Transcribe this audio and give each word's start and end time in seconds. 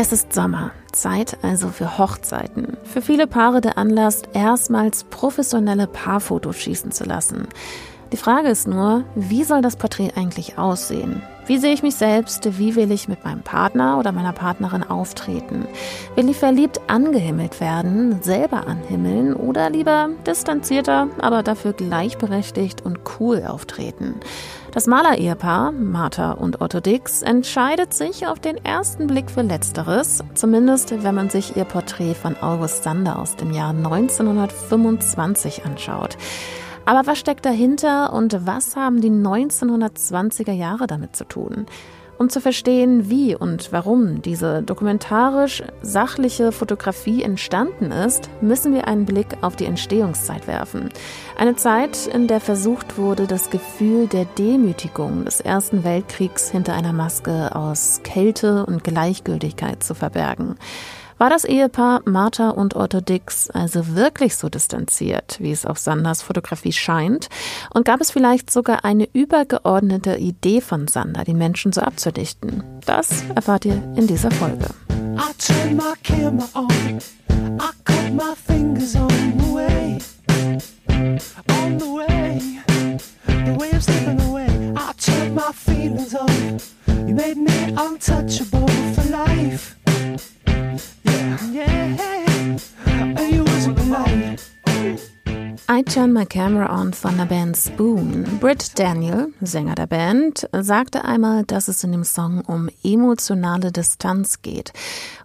Es 0.00 0.12
ist 0.12 0.32
Sommer, 0.32 0.70
Zeit 0.92 1.38
also 1.42 1.70
für 1.70 1.98
Hochzeiten. 1.98 2.76
Für 2.84 3.02
viele 3.02 3.26
Paare 3.26 3.60
der 3.60 3.78
Anlass, 3.78 4.22
erstmals 4.32 5.02
professionelle 5.02 5.88
Paarfotos 5.88 6.54
schießen 6.54 6.92
zu 6.92 7.02
lassen. 7.02 7.48
Die 8.12 8.16
Frage 8.16 8.46
ist 8.46 8.68
nur, 8.68 9.02
wie 9.16 9.42
soll 9.42 9.60
das 9.60 9.74
Porträt 9.74 10.12
eigentlich 10.14 10.56
aussehen? 10.56 11.20
Wie 11.46 11.58
sehe 11.58 11.72
ich 11.72 11.82
mich 11.82 11.96
selbst? 11.96 12.58
Wie 12.60 12.76
will 12.76 12.92
ich 12.92 13.08
mit 13.08 13.24
meinem 13.24 13.42
Partner 13.42 13.98
oder 13.98 14.12
meiner 14.12 14.32
Partnerin 14.32 14.84
auftreten? 14.84 15.66
Will 16.14 16.28
ich 16.28 16.36
verliebt 16.36 16.80
angehimmelt 16.86 17.60
werden, 17.60 18.22
selber 18.22 18.68
anhimmeln 18.68 19.34
oder 19.34 19.68
lieber 19.68 20.10
distanzierter, 20.26 21.08
aber 21.20 21.42
dafür 21.42 21.72
gleichberechtigt 21.72 22.84
und 22.84 23.00
cool 23.18 23.42
auftreten? 23.44 24.20
Das 24.78 24.86
Maler-Ehepaar, 24.86 25.72
Martha 25.72 26.30
und 26.30 26.60
Otto 26.60 26.78
Dix, 26.78 27.22
entscheidet 27.22 27.92
sich 27.92 28.28
auf 28.28 28.38
den 28.38 28.64
ersten 28.64 29.08
Blick 29.08 29.28
für 29.28 29.42
Letzteres, 29.42 30.22
zumindest 30.34 31.02
wenn 31.02 31.16
man 31.16 31.30
sich 31.30 31.56
ihr 31.56 31.64
Porträt 31.64 32.14
von 32.14 32.36
August 32.40 32.84
Sander 32.84 33.18
aus 33.18 33.34
dem 33.34 33.50
Jahr 33.50 33.70
1925 33.70 35.64
anschaut. 35.64 36.16
Aber 36.86 37.08
was 37.08 37.18
steckt 37.18 37.44
dahinter 37.44 38.12
und 38.12 38.46
was 38.46 38.76
haben 38.76 39.00
die 39.00 39.10
1920er 39.10 40.52
Jahre 40.52 40.86
damit 40.86 41.16
zu 41.16 41.24
tun? 41.24 41.66
Um 42.18 42.28
zu 42.28 42.40
verstehen, 42.40 43.08
wie 43.08 43.36
und 43.36 43.70
warum 43.70 44.22
diese 44.22 44.60
dokumentarisch 44.64 45.62
sachliche 45.82 46.50
Fotografie 46.50 47.22
entstanden 47.22 47.92
ist, 47.92 48.28
müssen 48.40 48.74
wir 48.74 48.88
einen 48.88 49.06
Blick 49.06 49.36
auf 49.40 49.54
die 49.54 49.66
Entstehungszeit 49.66 50.48
werfen. 50.48 50.88
Eine 51.38 51.54
Zeit, 51.54 52.08
in 52.08 52.26
der 52.26 52.40
versucht 52.40 52.98
wurde, 52.98 53.28
das 53.28 53.50
Gefühl 53.50 54.08
der 54.08 54.24
Demütigung 54.24 55.26
des 55.26 55.40
Ersten 55.40 55.84
Weltkriegs 55.84 56.50
hinter 56.50 56.74
einer 56.74 56.92
Maske 56.92 57.54
aus 57.54 58.00
Kälte 58.02 58.66
und 58.66 58.82
Gleichgültigkeit 58.82 59.84
zu 59.84 59.94
verbergen. 59.94 60.56
War 61.18 61.30
das 61.30 61.44
Ehepaar 61.44 62.02
Martha 62.04 62.50
und 62.50 62.76
Otto 62.76 63.00
Dix 63.00 63.50
also 63.50 63.96
wirklich 63.96 64.36
so 64.36 64.48
distanziert, 64.48 65.38
wie 65.40 65.50
es 65.50 65.66
auf 65.66 65.76
Sanders 65.76 66.22
Fotografie 66.22 66.72
scheint? 66.72 67.28
Und 67.74 67.84
gab 67.84 68.00
es 68.00 68.12
vielleicht 68.12 68.52
sogar 68.52 68.84
eine 68.84 69.08
übergeordnete 69.12 70.16
Idee 70.16 70.60
von 70.60 70.86
Sander, 70.86 71.24
die 71.24 71.34
Menschen 71.34 71.72
so 71.72 71.80
abzudichten? 71.80 72.62
Das 72.86 73.24
erfahrt 73.34 73.64
ihr 73.64 73.82
in 73.96 74.06
dieser 74.06 74.30
Folge. 74.30 74.66
I 74.90 75.32
turn 75.38 75.76
my 75.76 75.94
camera 76.04 76.48
on. 76.54 76.98
I 77.58 77.70
cut 77.84 78.12
my 78.12 78.34
fingers 78.46 78.94
on 78.94 79.08
the 79.38 79.52
way. 79.52 79.98
On 81.64 81.78
the 81.80 81.84
way. 81.84 82.40
The 83.26 83.58
way 83.58 83.80
slipping 83.80 84.20
away. 84.20 84.46
I 84.76 84.92
turn 84.96 85.34
my 85.34 85.50
feelings 85.52 86.14
on. 86.14 86.60
You 87.08 87.14
made 87.14 87.36
me 87.36 87.74
untouchable 87.76 88.77
I 95.78 95.84
Turn 95.84 96.12
My 96.12 96.26
Camera 96.26 96.76
On 96.80 96.92
von 96.92 97.16
der 97.16 97.26
Band 97.26 97.56
Spoon. 97.56 98.24
Britt 98.40 98.80
Daniel, 98.80 99.32
Sänger 99.40 99.76
der 99.76 99.86
Band, 99.86 100.48
sagte 100.50 101.04
einmal, 101.04 101.44
dass 101.44 101.68
es 101.68 101.84
in 101.84 101.92
dem 101.92 102.02
Song 102.02 102.40
um 102.40 102.68
emotionale 102.82 103.70
Distanz 103.70 104.42
geht. 104.42 104.72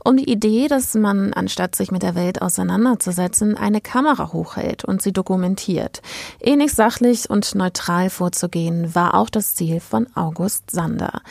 Um 0.04 0.16
die 0.16 0.30
Idee, 0.32 0.68
dass 0.68 0.94
man, 0.94 1.34
anstatt 1.34 1.76
sich 1.76 1.90
mit 1.90 2.04
der 2.04 2.14
Welt 2.14 2.44
auseinanderzusetzen, 2.44 3.58
eine 3.58 3.82
Kamera 3.82 4.32
hochhält 4.32 4.86
und 4.86 5.02
sie 5.02 5.12
dokumentiert. 5.12 6.04
Ähnlich 6.40 6.74
sachlich 6.74 7.32
und 7.32 7.56
neutral 7.56 8.12
vorzugehen, 8.12 8.94
war 8.94 9.16
auch 9.16 9.32
das 9.32 9.56
Ziel 9.56 9.80
von 9.80 10.06
August 10.14 10.70
Sander. 10.70 11.22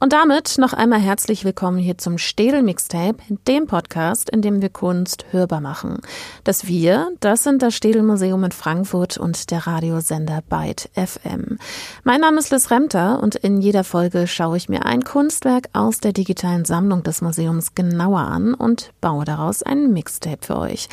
Und 0.00 0.12
damit 0.12 0.58
noch 0.58 0.72
einmal 0.72 0.98
herzlich 0.98 1.44
willkommen 1.44 1.78
hier 1.78 1.96
zum 1.96 2.18
Städel 2.18 2.64
Mixtape, 2.64 3.18
dem 3.46 3.68
Podcast, 3.68 4.28
in 4.28 4.42
dem 4.42 4.60
wir 4.60 4.68
Kunst 4.68 5.24
hörbar 5.30 5.60
machen. 5.60 6.00
Das 6.42 6.66
Wir, 6.66 7.12
das 7.20 7.44
sind 7.44 7.62
das 7.62 7.76
Städel 7.76 8.02
Museum 8.02 8.42
in 8.42 8.50
Frankfurt 8.50 9.16
und 9.16 9.52
der 9.52 9.68
Radiosender 9.68 10.42
Byte 10.48 10.90
FM. 10.94 11.58
Mein 12.02 12.20
Name 12.20 12.40
ist 12.40 12.50
Liz 12.50 12.72
Remter 12.72 13.22
und 13.22 13.36
in 13.36 13.60
jeder 13.60 13.84
Folge 13.84 14.26
schaue 14.26 14.56
ich 14.56 14.68
mir 14.68 14.84
ein 14.84 15.04
Kunstwerk 15.04 15.68
aus 15.72 16.00
der 16.00 16.12
digitalen 16.12 16.64
Sammlung 16.64 17.04
des 17.04 17.22
Museums 17.22 17.76
genauer 17.76 18.20
an 18.20 18.54
und 18.54 18.90
baue 19.00 19.24
daraus 19.24 19.62
ein 19.62 19.92
Mixtape 19.92 20.44
für 20.44 20.58
euch. 20.58 20.88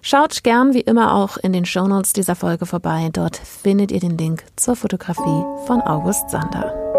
Schaut 0.00 0.44
gern 0.44 0.74
wie 0.74 0.80
immer 0.80 1.14
auch 1.16 1.38
in 1.38 1.52
den 1.52 1.64
Shownotes 1.64 2.12
dieser 2.12 2.36
Folge 2.36 2.66
vorbei. 2.66 3.10
Dort 3.12 3.36
findet 3.36 3.90
ihr 3.90 4.00
den 4.00 4.16
Link 4.16 4.44
zur 4.54 4.76
Fotografie 4.76 5.44
von 5.66 5.80
August 5.80 6.30
Sander. 6.30 6.93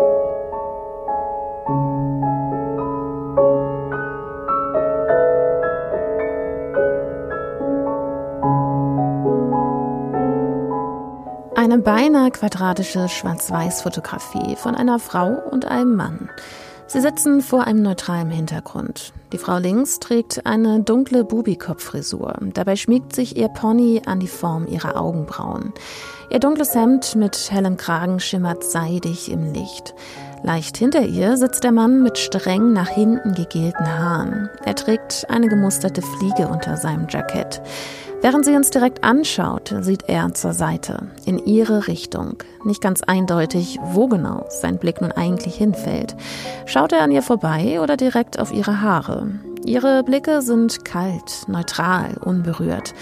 Eine 11.65 11.79
beinahe 11.79 12.29
quadratische 12.29 13.09
Schwarz-Weiß-Fotografie 13.09 14.55
von 14.55 14.75
einer 14.75 14.99
Frau 14.99 15.41
und 15.49 15.65
einem 15.65 15.95
Mann. 15.95 16.29
Sie 16.85 17.01
sitzen 17.01 17.41
vor 17.41 17.63
einem 17.63 17.81
neutralen 17.81 18.29
Hintergrund. 18.29 19.13
Die 19.33 19.39
Frau 19.39 19.57
links 19.57 19.99
trägt 19.99 20.45
eine 20.45 20.81
dunkle 20.81 21.23
Bubikopffrisur. 21.23 22.35
Dabei 22.53 22.75
schmiegt 22.75 23.15
sich 23.15 23.35
ihr 23.35 23.47
Pony 23.47 24.03
an 24.05 24.19
die 24.19 24.27
Form 24.27 24.67
ihrer 24.67 25.01
Augenbrauen. 25.01 25.73
Ihr 26.29 26.37
dunkles 26.37 26.75
Hemd 26.75 27.15
mit 27.15 27.49
hellem 27.49 27.77
Kragen 27.77 28.19
schimmert 28.19 28.63
seidig 28.63 29.31
im 29.31 29.51
Licht. 29.51 29.95
Leicht 30.43 30.77
hinter 30.77 31.01
ihr 31.01 31.35
sitzt 31.35 31.63
der 31.63 31.71
Mann 31.71 32.03
mit 32.03 32.19
streng 32.19 32.73
nach 32.73 32.89
hinten 32.89 33.33
gegelten 33.33 33.87
Haaren. 33.87 34.51
Er 34.63 34.75
trägt 34.75 35.25
eine 35.31 35.47
gemusterte 35.47 36.03
Fliege 36.03 36.47
unter 36.47 36.77
seinem 36.77 37.07
Jackett. 37.09 37.63
Während 38.25 38.43
sie 38.43 38.55
uns 38.55 38.71
direkt 38.71 39.03
anschaut, 39.03 39.71
sieht 39.81 40.09
er 40.09 40.33
zur 40.33 40.53
Seite, 40.53 41.09
in 41.25 41.37
ihre 41.37 41.87
Richtung. 41.87 42.37
Nicht 42.63 42.81
ganz 42.81 43.03
eindeutig, 43.03 43.77
wo 43.83 44.07
genau 44.07 44.47
sein 44.49 44.79
Blick 44.79 44.99
nun 44.99 45.11
eigentlich 45.11 45.53
hinfällt. 45.53 46.15
Schaut 46.65 46.91
er 46.91 47.03
an 47.03 47.11
ihr 47.11 47.21
vorbei 47.21 47.79
oder 47.81 47.97
direkt 47.97 48.39
auf 48.39 48.51
ihre 48.51 48.81
Haare? 48.81 49.29
Ihre 49.63 50.01
Blicke 50.01 50.41
sind 50.41 50.83
kalt, 50.83 51.43
neutral, 51.47 52.17
unberührt. 52.19 52.95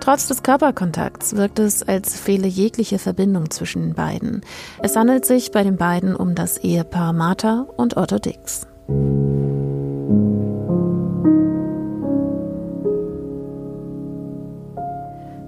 Trotz 0.00 0.28
des 0.28 0.42
Körperkontakts 0.42 1.36
wirkt 1.36 1.58
es, 1.58 1.82
als 1.82 2.20
fehle 2.20 2.46
jegliche 2.46 2.98
Verbindung 2.98 3.50
zwischen 3.50 3.80
den 3.80 3.94
beiden. 3.94 4.42
Es 4.82 4.94
handelt 4.94 5.24
sich 5.24 5.52
bei 5.52 5.62
den 5.62 5.78
beiden 5.78 6.14
um 6.14 6.34
das 6.34 6.58
Ehepaar 6.58 7.14
Martha 7.14 7.66
und 7.78 7.96
Otto 7.96 8.18
Dix. 8.18 8.66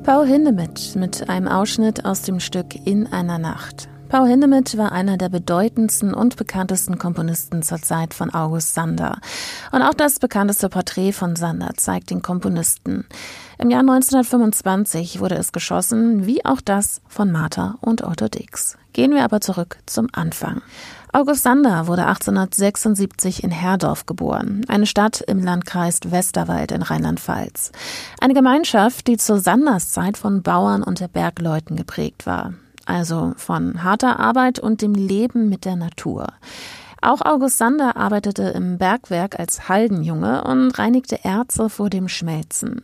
Paul 0.08 0.26
Hindemith 0.26 0.94
mit 0.94 1.28
einem 1.28 1.48
Ausschnitt 1.48 2.06
aus 2.06 2.22
dem 2.22 2.40
Stück 2.40 2.74
In 2.86 3.08
einer 3.08 3.36
Nacht. 3.36 3.90
Paul 4.08 4.26
Hindemith 4.26 4.78
war 4.78 4.90
einer 4.90 5.18
der 5.18 5.28
bedeutendsten 5.28 6.14
und 6.14 6.36
bekanntesten 6.36 6.96
Komponisten 6.96 7.62
zur 7.62 7.82
Zeit 7.82 8.14
von 8.14 8.32
August 8.32 8.72
Sander. 8.72 9.18
Und 9.70 9.82
auch 9.82 9.92
das 9.92 10.18
bekannteste 10.18 10.70
Porträt 10.70 11.12
von 11.12 11.36
Sander 11.36 11.72
zeigt 11.76 12.08
den 12.08 12.22
Komponisten. 12.22 13.04
Im 13.58 13.68
Jahr 13.68 13.80
1925 13.80 15.20
wurde 15.20 15.34
es 15.34 15.52
geschossen, 15.52 16.24
wie 16.24 16.42
auch 16.42 16.62
das 16.62 17.02
von 17.06 17.30
Martha 17.30 17.74
und 17.82 18.02
Otto 18.02 18.28
Dix. 18.28 18.78
Gehen 18.94 19.12
wir 19.12 19.24
aber 19.24 19.42
zurück 19.42 19.76
zum 19.84 20.08
Anfang. 20.12 20.62
August 21.10 21.42
Sander 21.42 21.86
wurde 21.86 22.06
1876 22.06 23.42
in 23.42 23.50
Herdorf 23.50 24.04
geboren, 24.04 24.64
eine 24.68 24.86
Stadt 24.86 25.22
im 25.22 25.42
Landkreis 25.42 26.00
Westerwald 26.04 26.70
in 26.70 26.82
Rheinland-Pfalz. 26.82 27.72
Eine 28.20 28.34
Gemeinschaft, 28.34 29.06
die 29.06 29.16
zur 29.16 29.40
Sanderszeit 29.40 30.18
von 30.18 30.42
Bauern 30.42 30.82
und 30.82 31.12
Bergleuten 31.14 31.76
geprägt 31.76 32.26
war, 32.26 32.52
also 32.84 33.32
von 33.36 33.82
harter 33.82 34.20
Arbeit 34.20 34.58
und 34.58 34.82
dem 34.82 34.94
Leben 34.94 35.48
mit 35.48 35.64
der 35.64 35.76
Natur. 35.76 36.26
Auch 37.00 37.20
August 37.22 37.58
Sander 37.58 37.96
arbeitete 37.96 38.42
im 38.42 38.76
Bergwerk 38.76 39.38
als 39.38 39.68
Haldenjunge 39.68 40.42
und 40.44 40.76
reinigte 40.78 41.24
Erze 41.24 41.70
vor 41.70 41.90
dem 41.90 42.08
Schmelzen. 42.08 42.82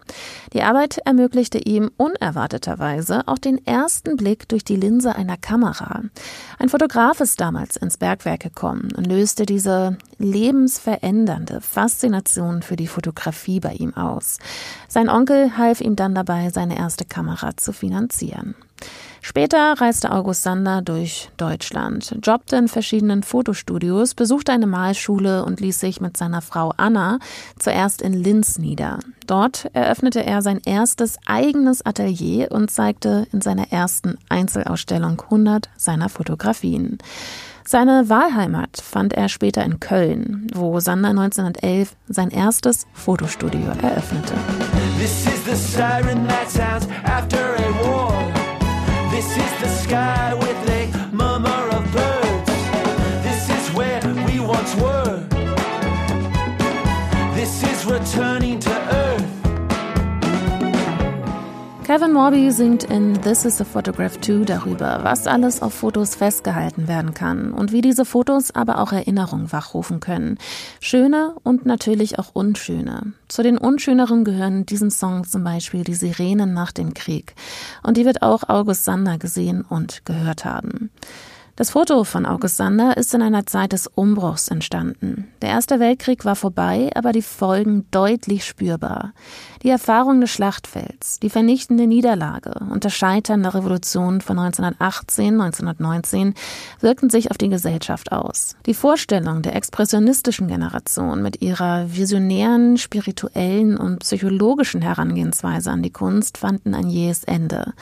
Die 0.53 0.63
Arbeit 0.63 0.99
ermöglichte 0.99 1.59
ihm 1.59 1.91
unerwarteterweise 1.97 3.27
auch 3.27 3.39
den 3.39 3.65
ersten 3.67 4.17
Blick 4.17 4.49
durch 4.49 4.63
die 4.63 4.77
Linse 4.77 5.17
einer 5.17 5.37
Kamera. 5.37 6.03
Ein 6.59 6.69
Fotograf 6.69 7.21
ist 7.21 7.41
damals 7.41 7.77
ins 7.77 7.97
Bergwerk 7.97 8.41
gekommen 8.41 8.91
und 8.97 9.07
löste 9.07 9.47
diese 9.47 9.99
lebensverändernde 10.19 11.61
Faszination 11.61 12.63
für 12.63 12.77
die 12.77 12.87
Fotografie 12.87 13.59
bei 13.59 13.73
ihm 13.73 13.95
aus. 13.95 14.39
Sein 14.87 15.09
Onkel 15.09 15.57
half 15.59 15.81
ihm 15.81 15.97
dann 15.97 16.15
dabei, 16.15 16.51
seine 16.51 16.79
erste 16.79 17.05
Kamera 17.05 17.57
zu 17.57 17.73
finanzieren. 17.73 18.55
Später 19.27 19.73
reiste 19.81 20.13
August 20.13 20.43
Sander 20.43 20.83
durch 20.83 21.31
Deutschland, 21.39 22.15
jobbte 22.23 22.57
in 22.57 22.69
verschiedenen 22.69 23.23
Fotostudios, 23.23 24.13
besuchte 24.15 24.53
eine 24.53 24.67
Malschule 24.67 25.47
und 25.47 25.61
ließ 25.61 25.81
sich 25.81 26.03
mit 26.03 26.19
seiner 26.19 26.43
Frau 26.43 26.75
Anna 26.77 27.19
zuerst 27.59 28.03
in 28.03 28.13
Linz 28.13 28.59
nieder. 28.59 28.99
Dort 29.27 29.71
eröffnete 29.73 30.23
er 30.23 30.43
sein 30.43 30.61
erstes 30.67 31.17
eigenes 31.25 31.87
Atelier 31.87 32.53
und 32.53 32.71
zeigte 32.71 33.27
in 33.33 33.41
seiner 33.41 33.73
ersten 33.73 34.19
Einzelausstellung 34.29 35.23
100 35.23 35.71
seiner 35.75 36.11
Fotografien. 36.11 36.99
Seine 37.67 38.11
Wahlheimat 38.11 38.79
fand 38.79 39.15
er 39.15 39.31
später 39.31 39.65
in 39.65 39.81
Köln, 39.81 40.49
wo 40.53 40.81
Sander 40.81 41.09
1911 41.09 41.97
sein 42.09 42.29
erstes 42.29 42.87
Fotostudio 42.93 43.71
eröffnete. 43.81 44.35
This 57.45 57.63
is 57.63 57.87
returning 57.87 58.59
to 58.59 58.71
Kevin 61.85 62.15
Morby 62.15 62.51
singt 62.51 62.85
in 62.85 63.21
This 63.21 63.45
is 63.45 63.61
a 63.61 63.67
Photograph 63.67 64.19
2 64.23 64.47
darüber, 64.47 65.01
was 65.03 65.27
alles 65.27 65.61
auf 65.61 65.75
Fotos 65.75 66.15
festgehalten 66.15 66.89
werden 66.89 67.13
kann 67.13 67.53
und 67.53 67.71
wie 67.71 67.83
diese 67.83 68.07
Fotos 68.07 68.55
aber 68.55 68.79
auch 68.79 68.93
Erinnerungen 68.93 69.53
wachrufen 69.53 70.01
können. 70.01 70.39
Schöne 70.81 71.35
und 71.43 71.67
natürlich 71.67 72.19
auch 72.19 72.31
unschöne. 72.33 73.13
Zu 73.29 73.43
den 73.43 73.59
unschöneren 73.59 74.25
gehören 74.25 74.65
diesen 74.65 74.91
Song 74.91 75.25
zum 75.25 75.45
Beispiel 75.45 75.85
die 75.85 75.93
Sirenen 75.93 76.55
nach 76.55 76.73
dem 76.73 76.95
Krieg. 76.95 77.35
Und 77.83 77.99
die 77.99 78.07
wird 78.07 78.23
auch 78.23 78.49
August 78.49 78.87
Sander 78.87 79.19
gesehen 79.19 79.67
und 79.69 80.07
gehört 80.07 80.47
haben. 80.47 80.89
Das 81.57 81.71
Foto 81.71 82.03
von 82.03 82.27
August 82.27 82.57
Sander 82.57 82.97
ist 82.97 83.15
in 83.15 83.23
einer 83.23 83.47
Zeit 83.47 83.73
des 83.73 83.87
Umbruchs 83.87 84.49
entstanden. 84.49 85.29
Der 85.41 85.51
Erste 85.51 85.79
Weltkrieg 85.79 86.25
war 86.25 86.35
vorbei, 86.35 86.91
aber 86.97 87.13
die 87.13 87.23
Folgen 87.23 87.87
deutlich 87.93 88.45
spürbar. 88.45 89.13
Die 89.65 89.71
Erfahrung 89.71 90.21
des 90.21 90.31
Schlachtfelds, 90.31 91.21
die 91.21 91.31
vernichtende 91.31 91.87
Niederlage 91.87 92.53
und 92.71 92.85
das 92.85 92.93
Scheitern 92.93 93.43
der 93.43 93.55
Revolution 93.55 94.21
von 94.21 94.39
1918, 94.39 95.41
1919 95.41 96.35
wirkten 96.81 97.09
sich 97.09 97.31
auf 97.31 97.39
die 97.39 97.49
Gesellschaft 97.49 98.13
aus. 98.13 98.57
Die 98.67 98.75
Vorstellung 98.75 99.41
der 99.41 99.57
expressionistischen 99.57 100.49
Generation 100.49 101.23
mit 101.23 101.41
ihrer 101.41 101.87
visionären, 101.97 102.77
spirituellen 102.77 103.79
und 103.79 104.01
psychologischen 104.01 104.83
Herangehensweise 104.83 105.71
an 105.71 105.83
die 105.83 105.93
Kunst 105.93 106.37
fanden 106.37 106.75
ein 106.75 106.91
jähes 106.91 107.25
Ende. 107.25 107.73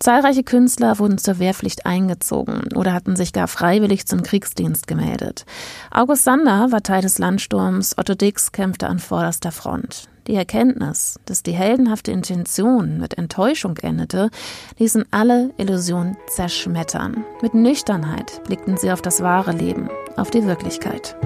Zahlreiche 0.00 0.42
Künstler 0.42 0.98
wurden 0.98 1.18
zur 1.18 1.38
Wehrpflicht 1.38 1.86
eingezogen 1.86 2.70
oder 2.74 2.92
hatten 2.92 3.14
sich 3.14 3.32
gar 3.32 3.46
freiwillig 3.46 4.04
zum 4.04 4.24
Kriegsdienst 4.24 4.88
gemeldet. 4.88 5.46
August 5.92 6.24
Sander 6.24 6.72
war 6.72 6.82
Teil 6.82 7.02
des 7.02 7.18
Landsturms, 7.18 7.96
Otto 7.96 8.16
Dix 8.16 8.50
kämpfte 8.50 8.88
an 8.88 8.98
vorderster 8.98 9.52
Front. 9.52 10.08
Die 10.30 10.36
Erkenntnis, 10.36 11.18
dass 11.24 11.42
die 11.42 11.50
heldenhafte 11.50 12.12
Intention 12.12 12.98
mit 12.98 13.18
Enttäuschung 13.18 13.76
endete, 13.78 14.30
ließen 14.78 15.04
alle 15.10 15.50
Illusionen 15.56 16.16
zerschmettern. 16.28 17.24
Mit 17.42 17.52
Nüchternheit 17.52 18.40
blickten 18.44 18.76
sie 18.76 18.92
auf 18.92 19.02
das 19.02 19.24
wahre 19.24 19.50
Leben, 19.50 19.90
auf 20.14 20.30
die 20.30 20.46
Wirklichkeit. 20.46 21.16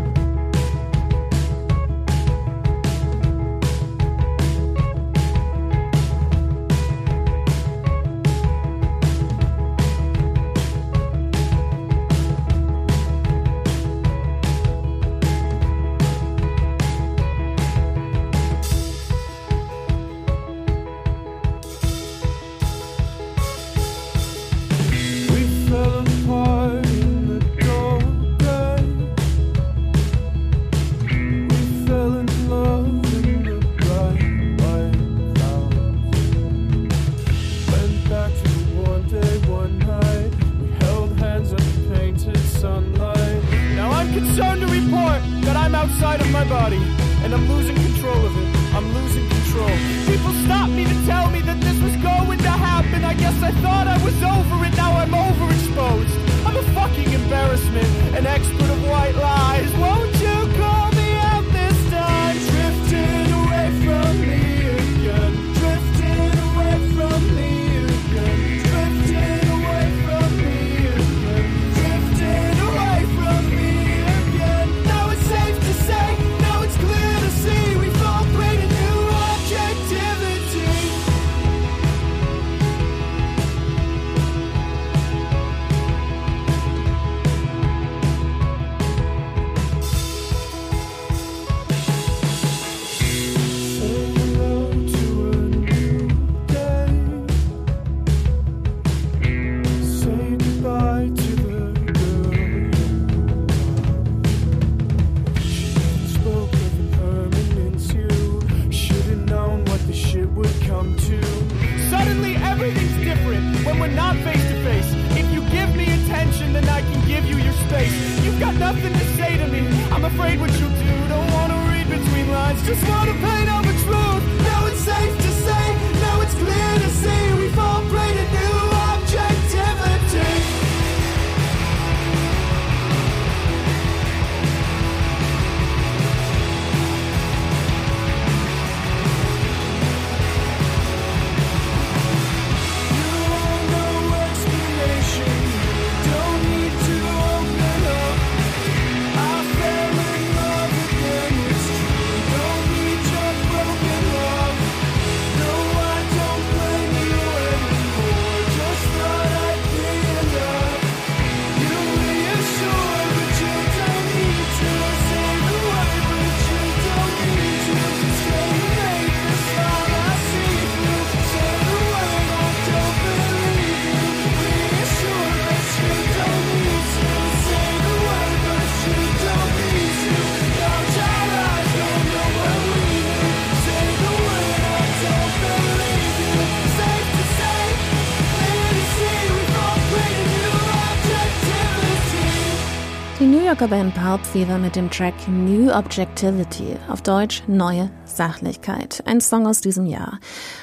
Die 193.65 193.71
New 193.71 193.77
Yorker 193.77 193.85
Band 193.85 193.95
Pulp 193.95 194.27
Fever 194.27 194.59
mit 194.59 194.77
dem 194.77 194.91
Track 194.91 195.15
New 195.27 195.71
Objectivity, 195.71 196.77
auf 196.89 197.01
Deutsch 197.01 197.43
Neue 197.47 197.91
Sachlichkeit, 198.05 199.03
ein 199.07 199.23
Song 199.23 199.47
aus 199.47 199.63
diesem 199.63 199.87
Jahr. 199.87 200.19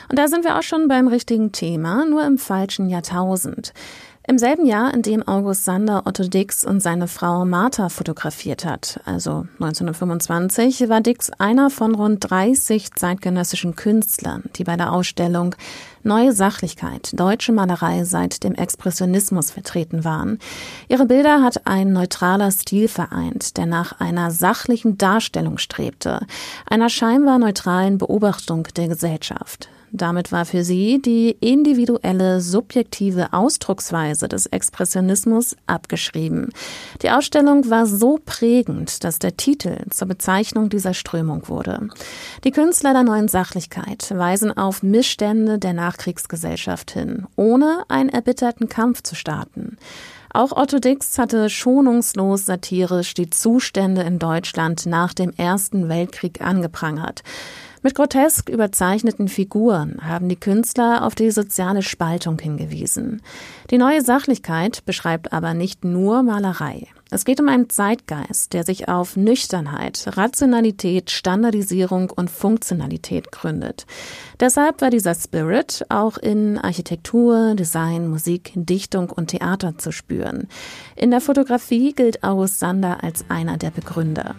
Und 0.10 0.20
da 0.20 0.28
sind 0.28 0.44
wir 0.44 0.56
auch 0.56 0.62
schon 0.62 0.88
beim 0.88 1.08
richtigen 1.08 1.52
Thema, 1.52 2.06
nur 2.06 2.24
im 2.24 2.38
falschen 2.38 2.90
Jahrtausend. 2.90 3.74
Im 4.28 4.38
selben 4.38 4.68
Jahr, 4.68 4.94
in 4.94 5.02
dem 5.02 5.28
August 5.28 5.66
Sander 5.66 6.04
Otto 6.06 6.24
Dix 6.24 6.64
und 6.64 6.80
seine 6.80 7.08
Frau 7.08 7.44
Martha 7.44 7.90
fotografiert 7.90 8.66
hat, 8.66 9.00
also 9.04 9.48
1925, 9.60 10.88
war 10.90 11.02
Dix 11.02 11.32
einer 11.40 11.72
von 11.72 11.96
rund 11.96 12.30
30 12.30 12.94
zeitgenössischen 12.94 13.76
Künstlern, 13.76 14.44
die 14.56 14.64
bei 14.64 14.78
der 14.78 14.94
Ausstellung 14.94 15.56
Neue 16.04 16.34
Sachlichkeit, 16.34 17.20
deutsche 17.20 17.52
Malerei 17.52 18.04
seit 18.04 18.44
dem 18.44 18.54
Expressionismus 18.54 19.52
vertreten 19.52 20.04
waren. 20.04 20.38
Ihre 20.88 21.06
Bilder 21.06 21.42
hat 21.42 21.66
ein 21.66 21.92
neutraler 21.92 22.52
Stil 22.52 22.88
vereint, 22.88 23.58
der 23.58 23.66
nach 23.66 24.00
einer 24.00 24.30
sachlichen 24.30 24.98
Darstellung 24.98 25.58
strebte, 25.58 26.26
einer 26.70 26.90
scheinbar 26.90 27.40
neutralen 27.40 27.98
Beobachtung 27.98 28.68
der 28.76 28.88
Gesellschaft. 28.88 29.70
Damit 29.94 30.32
war 30.32 30.46
für 30.46 30.64
sie 30.64 31.02
die 31.02 31.36
individuelle, 31.42 32.40
subjektive 32.40 33.34
Ausdrucksweise 33.34 34.30
des 34.30 34.46
Expressionismus 34.46 35.58
abgeschrieben. 35.68 36.50
Die 37.02 37.12
Ausstellung 37.12 37.70
war 37.70 37.86
so 37.86 38.18
prägend, 38.26 39.04
dass 39.04 39.20
der 39.20 39.36
Titel 39.36 39.78
zur 39.90 40.08
Bezeichnung 40.08 40.70
dieser 40.70 40.94
Strömung 40.94 41.50
wurde. 41.50 41.90
Die 42.46 42.52
Künstler 42.52 42.94
der 42.94 43.04
neuen 43.04 43.28
Sachlichkeit 43.28 44.14
weisen 44.16 44.56
auf 44.56 44.82
Missstände 44.82 45.60
der 45.60 45.74
Nachkriegsgesellschaft 45.74 46.92
hin, 46.92 47.28
ohne 47.36 47.84
einen 47.90 48.10
erbitterten 48.10 48.70
Kampf 48.70 49.04
zu 49.04 49.16
starten. 49.16 49.78
Auch 50.34 50.54
Otto 50.54 50.80
Dix 50.80 51.18
hatte 51.18 51.50
schonungslos 51.50 52.46
satirisch 52.46 53.14
die 53.14 53.30
Zustände 53.30 54.04
in 54.04 54.18
Deutschland 54.18 54.86
nach 54.86 55.14
dem 55.14 55.34
Ersten 55.36 55.90
Weltkrieg 55.90 56.40
angeprangert. 56.40 57.24
Mit 57.84 57.96
grotesk 57.96 58.50
überzeichneten 58.50 59.28
Figuren 59.28 60.08
haben 60.08 60.30
die 60.30 60.36
Künstler 60.36 61.04
auf 61.04 61.16
die 61.16 61.32
soziale 61.32 61.82
Spaltung 61.82 62.38
hingewiesen. 62.38 63.24
Die 63.72 63.80
neue 63.80 64.02
Sachlichkeit 64.02 64.86
beschreibt 64.86 65.34
aber 65.34 65.56
nicht 65.56 65.84
nur 65.84 66.22
Malerei. 66.22 66.88
Es 67.10 67.26
geht 67.26 67.42
um 67.42 67.50
einen 67.50 67.72
Zeitgeist, 67.72 68.54
der 68.54 68.64
sich 68.64 68.88
auf 68.88 69.18
Nüchternheit, 69.18 70.16
Rationalität, 70.16 71.10
Standardisierung 71.10 72.12
und 72.12 72.30
Funktionalität 72.30 73.32
gründet. 73.32 73.88
Deshalb 74.40 74.82
war 74.82 74.92
dieser 74.92 75.16
Spirit 75.16 75.84
auch 75.90 76.20
in 76.20 76.60
Architektur, 76.60 77.56
Design, 77.56 78.08
Musik, 78.08 78.52
Dichtung 78.56 79.10
und 79.10 79.32
Theater 79.32 79.80
zu 79.80 79.92
spüren. 79.92 80.48
In 80.96 81.10
der 81.10 81.20
Fotografie 81.20 81.94
gilt 81.94 82.24
August 82.24 82.60
Sander 82.60 83.04
als 83.04 83.26
einer 83.28 83.58
der 83.58 83.72
Begründer. 83.72 84.36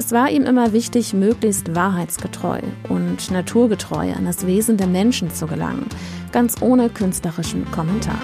Es 0.00 0.12
war 0.12 0.30
ihm 0.30 0.44
immer 0.44 0.72
wichtig, 0.72 1.12
möglichst 1.12 1.74
wahrheitsgetreu 1.74 2.60
und 2.88 3.32
naturgetreu 3.32 4.12
an 4.12 4.26
das 4.26 4.46
Wesen 4.46 4.76
der 4.76 4.86
Menschen 4.86 5.34
zu 5.34 5.48
gelangen, 5.48 5.86
ganz 6.30 6.62
ohne 6.62 6.88
künstlerischen 6.88 7.68
Kommentar. 7.72 8.18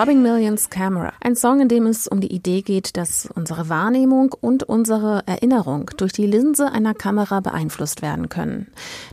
Robbing 0.00 0.22
Millions 0.22 0.70
Camera. 0.70 1.12
Ein 1.20 1.36
Song, 1.36 1.60
in 1.60 1.68
dem 1.68 1.84
es 1.84 2.08
um 2.08 2.22
die 2.22 2.32
Idee 2.32 2.62
geht, 2.62 2.96
dass 2.96 3.28
unsere 3.34 3.68
Wahrnehmung 3.68 4.32
und 4.40 4.62
unsere 4.62 5.24
Erinnerung 5.26 5.90
durch 5.98 6.14
die 6.14 6.26
Linse 6.26 6.72
einer 6.72 6.94
Kamera 6.94 7.40
beeinflusst 7.40 8.00
werden 8.00 8.30
können. 8.30 8.68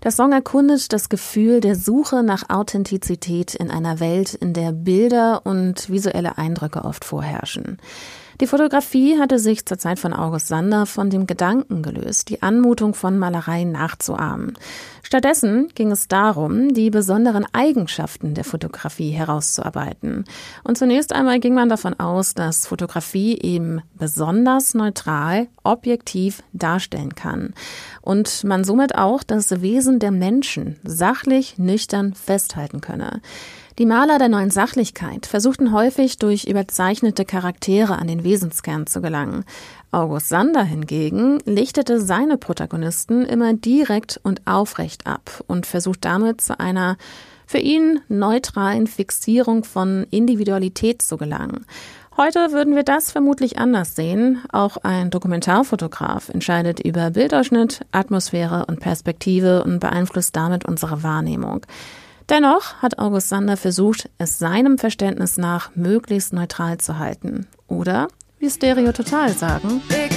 Der 0.06 0.12
Song 0.12 0.32
erkundet 0.32 0.94
das 0.94 1.10
Gefühl 1.10 1.60
der 1.60 1.76
Suche 1.76 2.24
nach 2.24 2.50
Authentizität 2.50 3.54
in 3.54 3.70
einer 3.70 4.00
Welt, 4.00 4.34
in 4.34 4.54
der 4.54 4.72
Bilder 4.72 5.46
und 5.46 5.90
visuelle 5.90 6.38
Eindrücke 6.38 6.86
oft 6.86 7.04
vorherrschen. 7.04 7.80
Die 8.40 8.46
Fotografie 8.46 9.18
hatte 9.18 9.40
sich 9.40 9.66
zur 9.66 9.80
Zeit 9.80 9.98
von 9.98 10.14
August 10.14 10.48
Sander 10.48 10.86
von 10.86 11.10
dem 11.10 11.26
Gedanken 11.26 11.82
gelöst, 11.82 12.30
die 12.30 12.44
Anmutung 12.44 12.94
von 12.94 13.18
Malerei 13.18 13.64
nachzuahmen. 13.64 14.54
Stattdessen 15.02 15.70
ging 15.74 15.90
es 15.90 16.08
darum, 16.08 16.72
die 16.72 16.92
besonderen 16.92 17.48
Eigenschaften 17.54 18.36
der 18.36 18.44
Fotografie 18.44 19.10
herauszuarbeiten. 19.10 20.26
Und 20.64 20.78
zunächst 20.78 21.14
einmal 21.14 21.40
ging 21.40 21.56
man 21.56 21.70
davon 21.70 22.00
aus, 22.00 22.36
dass 22.36 22.68
Fotografie 22.68 23.40
eben 23.42 23.82
besonders 23.96 24.76
neutral, 24.76 25.48
objektiv 25.64 26.44
darstellen 26.54 27.16
kann 27.16 27.56
und 28.02 28.44
man 28.44 28.64
somit 28.64 28.96
auch 28.96 29.24
das 29.24 29.62
Wesen 29.62 29.98
der 29.98 30.12
Menschen 30.12 30.76
sachlich, 30.84 31.58
nüchtern 31.58 32.14
festhalten 32.14 32.82
könne. 32.82 33.22
Die 33.80 33.86
Maler 33.86 34.18
der 34.18 34.28
neuen 34.28 34.50
Sachlichkeit 34.50 35.28
versuchten 35.28 35.72
häufig 35.72 36.18
durch 36.18 36.46
überzeichnete 36.46 37.26
Charaktere 37.26 38.00
an 38.00 38.08
den 38.08 38.24
Wesenskern 38.24 38.88
zu 38.88 39.02
gelangen. 39.02 39.46
August 39.92 40.30
Sander 40.30 40.64
hingegen 40.64 41.38
lichtete 41.46 42.02
seine 42.02 42.40
Protagonisten 42.40 43.24
immer 43.24 43.54
direkt 43.54 44.20
und 44.24 44.42
aufrecht 44.48 45.06
ab 45.06 45.44
und 45.46 45.68
versucht 45.68 46.06
damit 46.06 46.42
zu 46.42 46.60
einer 46.60 46.98
für 47.46 47.60
ihn 47.60 48.00
neutralen 48.10 48.88
Fixierung 48.88 49.64
von 49.64 50.08
Individualität 50.10 51.04
zu 51.04 51.16
gelangen. 51.16 51.68
Heute 52.18 52.52
würden 52.54 52.76
wir 52.76 52.82
das 52.82 53.12
vermutlich 53.12 53.60
anders 53.60 53.96
sehen. 53.96 54.42
Auch 54.52 54.78
ein 54.78 55.12
Dokumentarfotograf 55.12 56.30
entscheidet 56.30 56.80
über 56.80 57.12
Bildausschnitt, 57.12 57.82
Atmosphäre 57.92 58.66
und 58.66 58.80
Perspektive 58.80 59.64
und 59.64 59.80
beeinflusst 59.80 60.36
damit 60.36 60.66
unsere 60.66 61.04
Wahrnehmung. 61.04 61.62
Dennoch 62.30 62.76
hat 62.82 63.00
August 63.00 63.30
Sander 63.30 63.56
versucht, 63.56 64.10
es 64.18 64.38
seinem 64.38 64.78
Verständnis 64.78 65.38
nach 65.38 65.76
möglichst 65.76 66.34
neutral 66.34 66.78
zu 66.78 67.00
halten. 67.00 67.48
Oder, 67.68 68.10
wie 68.40 68.50
Stereo 68.50 68.92
Total 68.92 69.30
sagen, 69.30 69.82
Exakt 69.90 70.17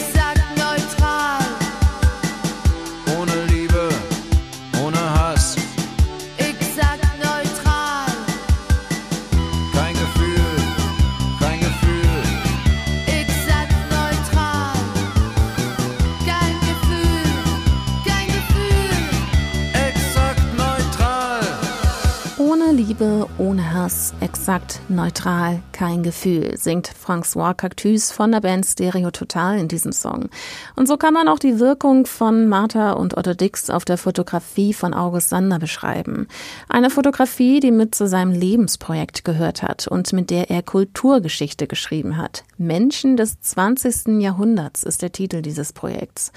Liebe, 22.91 23.29
ohne 23.39 23.73
Hass, 23.73 24.15
exakt 24.21 24.81
neutral, 24.89 25.63
kein 25.71 26.03
Gefühl, 26.03 26.57
singt 26.57 26.91
François 26.91 27.55
Cactus 27.55 28.11
von 28.11 28.33
der 28.33 28.41
Band 28.41 28.67
Stereo 28.67 29.13
Total 29.13 29.61
in 29.61 29.69
diesem 29.69 29.93
Song. 29.93 30.29
Und 30.75 30.89
so 30.89 30.97
kann 30.97 31.15
man 31.15 31.29
auch 31.29 31.39
die 31.39 31.61
Wirkung 31.61 32.05
von 32.05 32.49
Martha 32.49 32.91
und 32.95 33.17
Otto 33.17 33.35
Dix 33.35 33.71
auf 33.71 33.85
der 33.85 33.97
Fotografie 33.97 34.75
von 34.75 34.93
August 34.93 35.29
Sander 35.29 35.61
beschreiben. 35.61 36.27
Eine 36.69 36.91
Fotografie, 36.91 37.61
die 37.61 37.71
mit 37.71 37.95
zu 37.95 38.09
seinem 38.09 38.33
Lebensprojekt 38.33 39.25
gehört 39.25 39.63
hat 39.63 39.87
und 39.87 40.13
mit 40.13 40.31
der 40.31 40.51
er 40.51 40.65
Kulturgeschichte 40.65 41.69
geschrieben 41.69 42.17
hat. 42.17 42.43
Menschen 42.59 43.17
des 43.17 43.41
20. 43.41 44.21
Jahrhunderts 44.21 44.83
ist 44.83 45.01
der 45.01 45.13
Titel 45.13 45.43
dieses 45.43 45.73
Projekts. 45.73 46.33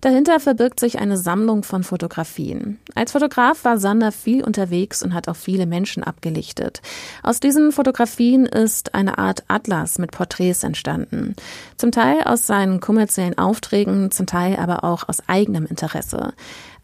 Dahinter 0.00 0.40
verbirgt 0.40 0.80
sich 0.80 0.98
eine 0.98 1.18
Sammlung 1.18 1.64
von 1.64 1.82
Fotografien. 1.82 2.78
Als 2.94 3.12
Fotograf 3.12 3.64
war 3.64 3.78
Sander 3.78 4.10
viel 4.10 4.42
unterwegs 4.42 5.02
und 5.02 5.12
hat 5.12 5.28
auch 5.28 5.36
viele 5.36 5.66
Menschen 5.66 5.97
abgelichtet. 6.02 6.82
Aus 7.22 7.40
diesen 7.40 7.72
Fotografien 7.72 8.46
ist 8.46 8.94
eine 8.94 9.18
Art 9.18 9.44
Atlas 9.48 9.98
mit 9.98 10.12
Porträts 10.12 10.62
entstanden. 10.62 11.34
Zum 11.76 11.92
Teil 11.92 12.22
aus 12.24 12.46
seinen 12.46 12.80
kommerziellen 12.80 13.38
Aufträgen, 13.38 14.10
zum 14.10 14.26
Teil 14.26 14.56
aber 14.56 14.84
auch 14.84 15.08
aus 15.08 15.22
eigenem 15.28 15.66
Interesse. 15.66 16.32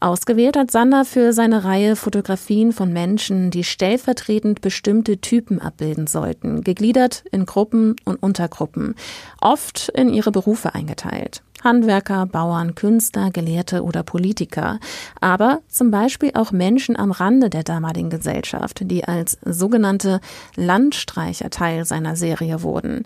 Ausgewählt 0.04 0.58
hat 0.58 0.70
Sander 0.70 1.06
für 1.06 1.32
seine 1.32 1.64
Reihe 1.64 1.96
Fotografien 1.96 2.72
von 2.72 2.92
Menschen, 2.92 3.50
die 3.50 3.64
stellvertretend 3.64 4.60
bestimmte 4.60 5.16
Typen 5.16 5.62
abbilden 5.62 6.06
sollten, 6.06 6.62
gegliedert 6.62 7.24
in 7.32 7.46
Gruppen 7.46 7.96
und 8.04 8.22
Untergruppen, 8.22 8.96
oft 9.40 9.88
in 9.88 10.12
ihre 10.12 10.30
Berufe 10.30 10.74
eingeteilt. 10.74 11.42
Handwerker, 11.62 12.26
Bauern, 12.26 12.74
Künstler, 12.74 13.30
Gelehrte 13.30 13.82
oder 13.82 14.02
Politiker, 14.02 14.78
aber 15.22 15.60
zum 15.68 15.90
Beispiel 15.90 16.32
auch 16.34 16.52
Menschen 16.52 16.98
am 16.98 17.10
Rande 17.10 17.48
der 17.48 17.62
damaligen 17.62 18.10
Gesellschaft, 18.10 18.80
die 18.82 19.04
als 19.04 19.38
sogenannte 19.42 20.20
Landstreicher 20.54 21.48
Teil 21.48 21.86
seiner 21.86 22.14
Serie 22.14 22.62
wurden. 22.62 23.04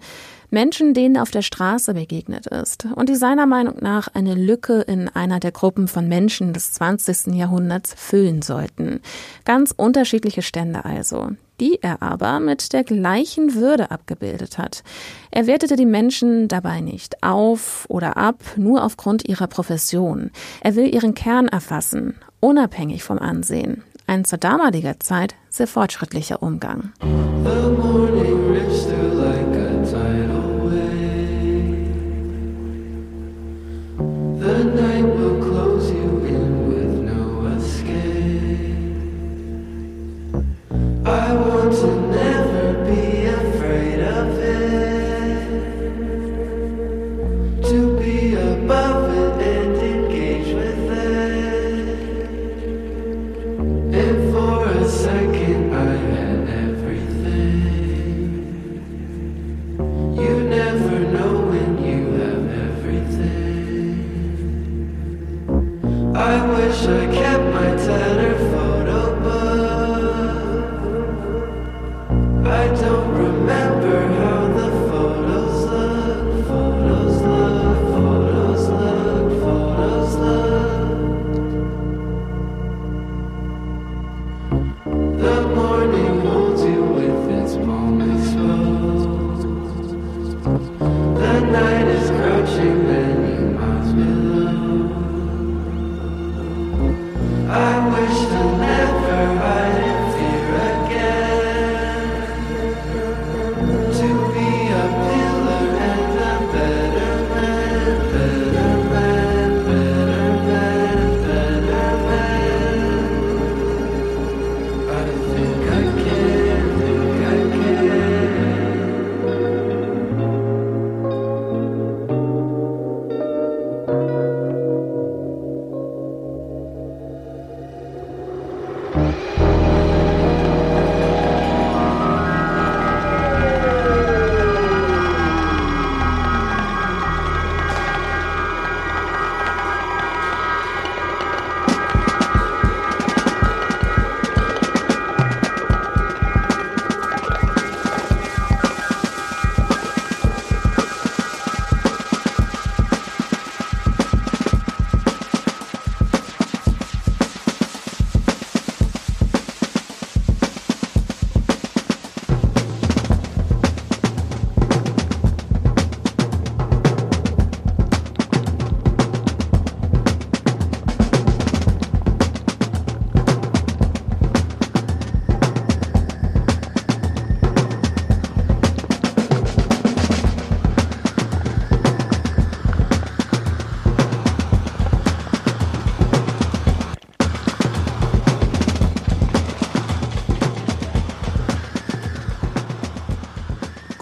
Menschen, 0.50 0.94
denen 0.94 1.18
auf 1.18 1.30
der 1.30 1.42
Straße 1.42 1.92
begegnet 1.92 2.46
ist 2.46 2.86
und 2.94 3.08
die 3.08 3.16
seiner 3.16 3.46
Meinung 3.46 3.76
nach 3.80 4.08
eine 4.14 4.34
Lücke 4.34 4.80
in 4.80 5.08
einer 5.08 5.40
der 5.40 5.52
Gruppen 5.52 5.88
von 5.88 6.08
Menschen 6.08 6.54
des 6.54 6.72
20. 6.72 7.34
Jahrhunderts 7.34 7.94
füllen 7.94 8.40
sollten. 8.40 9.00
Ganz 9.44 9.74
unterschiedliche 9.76 10.40
Stände 10.40 10.86
also, 10.86 11.32
die 11.60 11.78
er 11.82 12.00
aber 12.00 12.40
mit 12.40 12.72
der 12.72 12.82
gleichen 12.84 13.54
Würde 13.54 13.90
abgebildet 13.90 14.56
hat. 14.56 14.82
Er 15.30 15.46
wertete 15.46 15.76
die 15.76 15.86
Menschen 15.86 16.48
dabei 16.48 16.80
nicht 16.80 17.22
auf 17.22 17.84
oder 17.90 18.16
ab, 18.16 18.42
nur 18.56 18.82
aufgrund 18.84 19.28
ihrer 19.28 19.48
Profession. 19.48 20.30
Er 20.62 20.76
will 20.76 20.94
ihren 20.94 21.14
Kern 21.14 21.48
erfassen, 21.48 22.14
unabhängig 22.40 23.04
vom 23.04 23.18
Ansehen. 23.18 23.84
Ein 24.06 24.24
zur 24.24 24.38
damaliger 24.38 24.98
Zeit 25.00 25.34
sehr 25.50 25.66
fortschrittlicher 25.66 26.42
Umgang. 26.42 26.92
I 66.28 66.46
wish 66.46 66.82
I 66.82 67.06
kept 67.06 67.44
my 67.54 67.70
tenor 67.84 68.37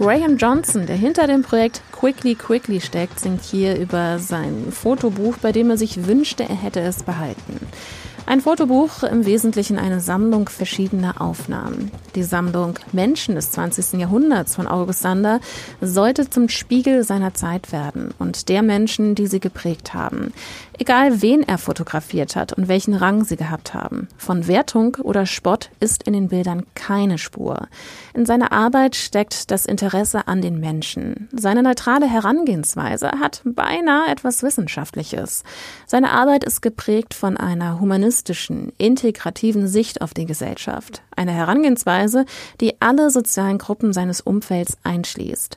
Graham 0.07 0.37
Johnson, 0.37 0.87
der 0.87 0.95
hinter 0.95 1.27
dem 1.27 1.43
Projekt 1.43 1.83
Quickly 1.91 2.37
Quickly 2.37 2.81
steckt, 2.81 3.19
singt 3.19 3.43
hier 3.43 3.77
über 3.77 4.21
sein 4.21 4.71
Fotobuch, 4.71 5.37
bei 5.39 5.51
dem 5.51 5.69
er 5.69 5.77
sich 5.77 6.07
wünschte, 6.07 6.45
er 6.45 6.55
hätte 6.55 6.79
es 6.79 7.03
behalten. 7.03 7.59
Ein 8.25 8.41
Fotobuch, 8.41 9.03
im 9.03 9.27
Wesentlichen 9.27 9.79
eine 9.79 9.99
Sammlung 9.99 10.49
verschiedener 10.49 11.21
Aufnahmen. 11.21 11.91
Die 12.15 12.23
Sammlung 12.23 12.79
Menschen 12.93 13.35
des 13.35 13.51
20. 13.51 14.01
Jahrhunderts 14.01 14.55
von 14.55 14.69
August 14.69 15.01
Sander 15.01 15.41
sollte 15.81 16.31
zum 16.31 16.49
Spiegel 16.49 17.03
seiner 17.03 17.35
Zeit 17.35 17.73
werden 17.73 18.15
und 18.21 18.49
der 18.49 18.63
Menschen, 18.63 19.17
die 19.17 19.27
sie 19.27 19.41
geprägt 19.41 19.93
haben. 19.93 20.33
Egal 20.79 21.23
wen 21.23 21.43
er 21.43 21.57
fotografiert 21.57 22.37
hat 22.37 22.53
und 22.53 22.69
welchen 22.69 22.95
Rang 22.95 23.25
sie 23.25 23.37
gehabt 23.37 23.73
haben. 23.73 24.09
Von 24.19 24.47
Wertung 24.47 24.97
oder 24.97 25.25
Spott 25.25 25.71
ist 25.81 26.03
in 26.03 26.13
den 26.13 26.29
Bildern 26.29 26.67
keine 26.75 27.17
Spur. 27.17 27.69
In 28.13 28.27
seiner 28.27 28.53
Arbeit 28.53 28.95
steckt 28.95 29.51
das 29.51 29.65
Interesse 29.65 30.29
an 30.29 30.43
den 30.43 30.61
Menschen. 30.61 31.29
Seine 31.33 31.63
neutrale 31.63 32.07
Herangehensweise 32.07 33.13
hat 33.21 33.41
beinahe 33.45 34.11
etwas 34.11 34.43
Wissenschaftliches. 34.43 35.45
Seine 35.87 36.11
Arbeit 36.11 36.45
ist 36.45 36.61
geprägt 36.61 37.15
von 37.15 37.39
einer 37.39 37.81
humanistischen, 37.81 38.73
integrativen 38.77 39.69
Sicht 39.69 40.03
auf 40.03 40.13
die 40.13 40.27
Gesellschaft. 40.27 41.03
Eine 41.15 41.33
Herangehensweise, 41.33 42.27
die 42.61 42.81
alle 42.83 43.11
sozialen 43.11 43.57
Gruppen 43.57 43.95
seines 43.95 44.21
Umfelds 44.21 44.77
einschließt. 44.83 45.57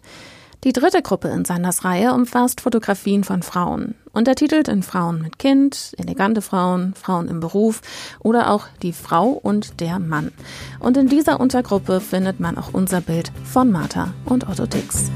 Die 0.66 0.74
dritte 0.74 1.02
Gruppe 1.02 1.30
in 1.30 1.46
Sanders 1.46 1.86
Reihe 1.86 2.14
umfasst 2.14 2.60
Fotografien 2.60 3.24
von 3.24 3.44
Frauen, 3.44 3.96
untertitelt 4.12 4.68
in 4.68 4.84
Frauen 4.84 5.22
mit 5.22 5.40
Kind, 5.40 5.94
elegante 5.98 6.42
Frauen, 6.42 6.94
Frauen 6.96 7.30
im 7.30 7.40
Beruf 7.40 7.82
oder 8.20 8.52
auch 8.52 8.68
die 8.82 8.92
Frau 8.92 9.30
und 9.30 9.80
der 9.80 10.00
Mann. 10.00 10.34
Und 10.80 10.98
in 10.98 11.08
dieser 11.08 11.40
Untergruppe 11.40 12.02
findet 12.02 12.42
man 12.42 12.58
auch 12.58 12.74
unser 12.74 13.00
Bild 13.00 13.32
von 13.46 13.72
Martha 13.72 14.14
und 14.26 14.50
Otto 14.50 14.66
Dix. 14.66 15.10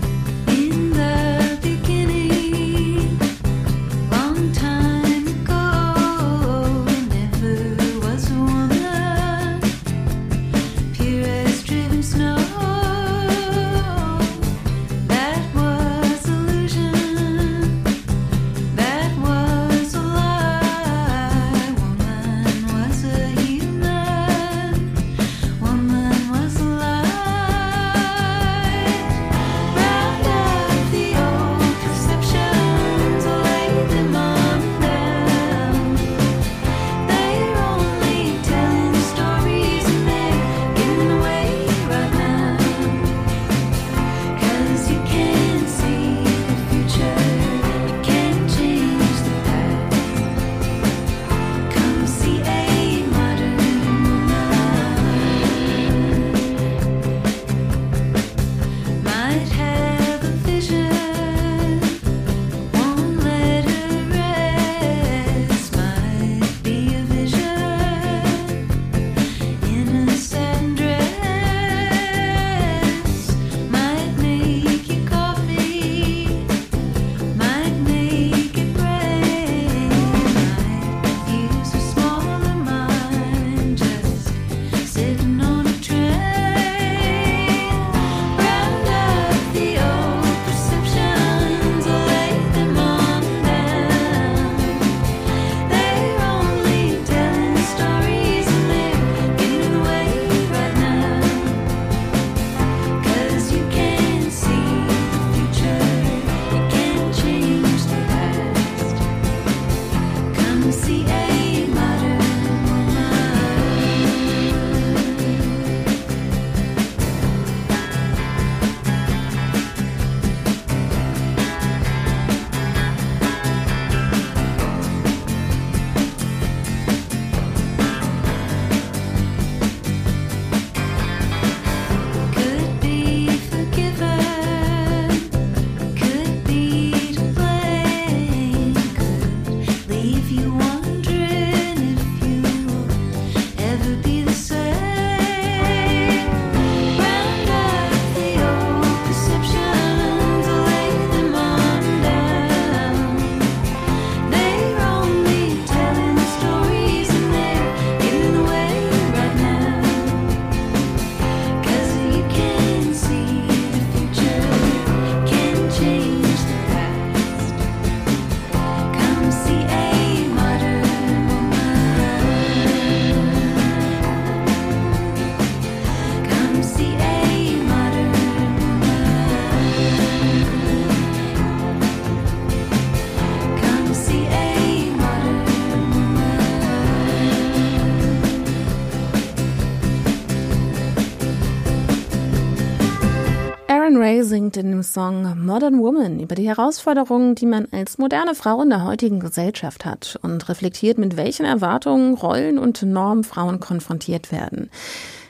Singt 194.24 194.56
in 194.56 194.72
dem 194.72 194.84
Song 194.84 195.46
Modern 195.46 195.80
Woman 195.80 196.22
über 196.22 196.36
die 196.36 196.48
Herausforderungen, 196.48 197.36
die 197.36 197.46
man 197.46 197.68
als 197.72 197.98
moderne 197.98 198.36
Frau 198.36 198.62
in 198.62 198.70
der 198.70 198.86
heutigen 198.86 199.20
Gesellschaft 199.20 199.84
hat 199.84 200.18
und 200.22 200.48
reflektiert, 200.48 200.98
mit 200.98 201.18
welchen 201.18 201.46
Erwartungen, 201.46 202.14
Rollen 202.14 202.58
und 202.58 202.82
Normen 202.84 203.26
Frauen 203.26 203.60
konfrontiert 203.60 204.32
werden. 204.32 204.70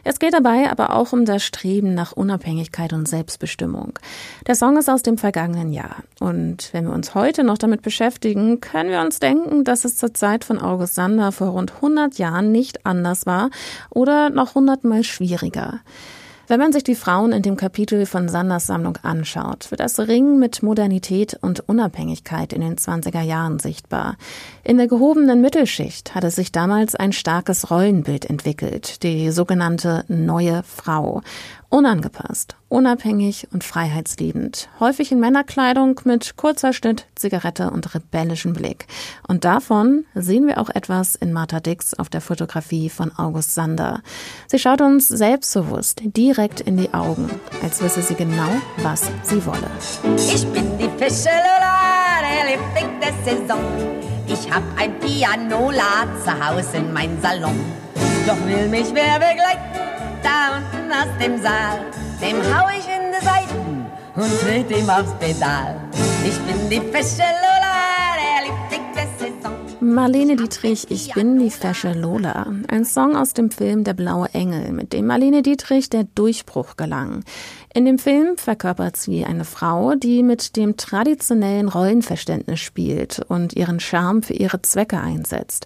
Es 0.03 0.19
geht 0.19 0.33
dabei 0.33 0.69
aber 0.69 0.93
auch 0.95 1.11
um 1.11 1.25
das 1.25 1.43
Streben 1.43 1.95
nach 1.95 2.11
Unabhängigkeit 2.11 2.93
und 2.93 3.07
Selbstbestimmung. 3.07 3.97
Der 4.45 4.53
Song 4.53 4.77
ist 4.77 4.89
aus 4.89 5.01
dem 5.01 5.17
vergangenen 5.17 5.73
Jahr. 5.73 6.03
Und 6.19 6.69
wenn 6.71 6.85
wir 6.85 6.93
uns 6.93 7.15
heute 7.15 7.43
noch 7.43 7.57
damit 7.57 7.81
beschäftigen, 7.81 8.61
können 8.61 8.91
wir 8.91 9.01
uns 9.01 9.19
denken, 9.19 9.63
dass 9.63 9.85
es 9.85 9.97
zur 9.97 10.13
Zeit 10.13 10.43
von 10.43 10.59
August 10.59 10.93
Sander 10.93 11.31
vor 11.31 11.47
rund 11.47 11.73
100 11.75 12.19
Jahren 12.19 12.51
nicht 12.51 12.85
anders 12.85 13.25
war 13.25 13.49
oder 13.89 14.29
noch 14.29 14.53
hundertmal 14.53 15.03
schwieriger. 15.03 15.79
Wenn 16.53 16.59
man 16.59 16.71
sich 16.71 16.83
die 16.83 16.93
Frauen 16.93 17.31
in 17.31 17.41
dem 17.41 17.55
Kapitel 17.55 18.05
von 18.05 18.29
Sanders 18.29 18.67
Sammlung 18.67 18.99
anschaut, 19.01 19.71
wird 19.71 19.79
das 19.79 19.99
Ringen 19.99 20.37
mit 20.37 20.61
Modernität 20.61 21.35
und 21.41 21.67
Unabhängigkeit 21.67 22.53
in 22.53 22.61
den 22.61 22.75
20er 22.75 23.21
Jahren 23.21 23.57
sichtbar. 23.57 24.17
In 24.63 24.77
der 24.77 24.85
gehobenen 24.87 25.41
Mittelschicht 25.41 26.13
hatte 26.13 26.29
sich 26.29 26.51
damals 26.51 26.93
ein 26.93 27.11
starkes 27.11 27.71
Rollenbild 27.71 28.29
entwickelt, 28.29 29.01
die 29.01 29.31
sogenannte 29.31 30.05
neue 30.09 30.61
Frau. 30.61 31.23
Unangepasst, 31.73 32.55
unabhängig 32.69 33.47
und 33.51 33.63
freiheitsliebend. 33.63 34.69
Häufig 34.79 35.11
in 35.11 35.19
Männerkleidung 35.19 35.99
mit 36.03 36.37
kurzer 36.37 36.71
Schnitt, 36.71 37.07
Zigarette 37.15 37.71
und 37.71 37.95
rebellischem 37.95 38.53
Blick. 38.53 38.85
Und 39.27 39.43
davon 39.43 40.05
sehen 40.13 40.45
wir 40.45 40.59
auch 40.59 40.69
etwas 40.69 41.15
in 41.15 41.33
Martha 41.33 41.61
Dix 41.61 41.95
auf 41.95 42.09
der 42.09 42.21
Fotografie 42.21 42.91
von 42.91 43.11
August 43.17 43.55
Sander. 43.55 44.03
Sie 44.45 44.59
schaut 44.59 44.81
uns 44.81 45.07
selbstbewusst 45.07 46.03
direkt 46.03 46.61
in 46.61 46.77
die 46.77 46.93
Augen, 46.93 47.27
als 47.63 47.81
wisse 47.81 48.03
sie 48.03 48.13
genau, 48.13 48.51
was 48.83 49.09
sie 49.23 49.43
wolle. 49.43 49.71
Ich 50.15 50.45
bin 50.49 50.77
die 50.77 51.03
Fische 51.03 51.29
Lola, 51.33 52.21
der 52.21 52.51
Liebling 52.51 52.99
der 53.01 53.13
Saison. 53.25 53.63
Ich 54.27 54.47
hab 54.53 54.61
ein 54.77 54.99
Pianola 54.99 56.05
zu 56.23 56.47
Hause 56.47 56.77
in 56.77 56.93
mein 56.93 57.19
Salon. 57.19 57.59
Doch 58.27 58.37
will 58.45 58.67
mich 58.67 58.93
wer 58.93 59.15
begleiten, 59.15 59.92
da 60.23 60.57
unten 60.57 60.91
aus 60.91 61.11
dem 61.19 61.41
Saal, 61.41 61.79
dem 62.21 62.37
hau 62.37 62.67
ich 62.69 62.87
in 62.87 63.11
die 63.11 63.25
Seiten 63.25 63.85
und 64.15 64.39
tritt 64.41 64.71
ihm 64.71 64.89
aufs 64.89 65.13
Pedal. 65.19 65.75
Ich 66.25 66.37
bin 66.39 66.69
die 66.69 66.79
Fische 66.91 67.23
Lola, 67.43 68.15
der 68.21 68.47
Liebling 68.47 68.93
der 68.95 69.07
Saison. 69.19 69.53
Marlene 69.81 70.37
Dietrich, 70.37 70.89
ich 70.89 71.13
bin 71.13 71.39
die 71.39 71.49
fesche 71.49 71.91
Lola. 71.91 72.47
Ein 72.69 72.85
Song 72.85 73.17
aus 73.17 73.33
dem 73.33 73.51
Film 73.51 73.83
Der 73.83 73.93
blaue 73.93 74.29
Engel, 74.33 74.71
mit 74.71 74.93
dem 74.93 75.07
Marlene 75.07 75.41
Dietrich 75.41 75.89
der 75.89 76.05
Durchbruch 76.05 76.77
gelang. 76.77 77.25
In 77.75 77.85
dem 77.85 77.97
Film 77.97 78.37
verkörpert 78.37 78.97
sie 78.97 79.25
eine 79.25 79.45
Frau, 79.45 79.95
die 79.95 80.21
mit 80.21 80.57
dem 80.57 80.77
traditionellen 80.77 81.67
Rollenverständnis 81.67 82.59
spielt 82.59 83.19
und 83.27 83.53
ihren 83.53 83.79
Charme 83.79 84.21
für 84.21 84.33
ihre 84.33 84.61
Zwecke 84.61 84.99
einsetzt. 84.99 85.65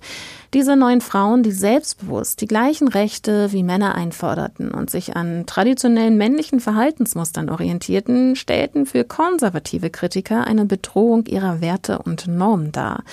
Diese 0.54 0.78
neuen 0.78 1.02
Frauen, 1.02 1.44
die 1.44 1.52
selbstbewusst 1.52 2.40
die 2.40 2.48
gleichen 2.48 2.88
Rechte 2.88 3.52
wie 3.52 3.62
Männer 3.64 3.96
einforderten 3.96 4.72
und 4.72 4.90
sich 4.90 5.18
an 5.18 5.46
traditionellen 5.46 6.18
männlichen 6.18 6.62
Verhaltensmustern 6.62 7.50
orientierten, 7.50 8.38
stellten 8.38 8.86
für 8.86 9.04
konservative 9.04 9.90
Kritiker 9.90 10.48
eine 10.48 10.64
Bedrohung 10.64 11.26
ihrer 11.26 11.60
Werte 11.60 12.00
und 12.00 12.28
Normen 12.28 12.72
dar. 12.72 13.04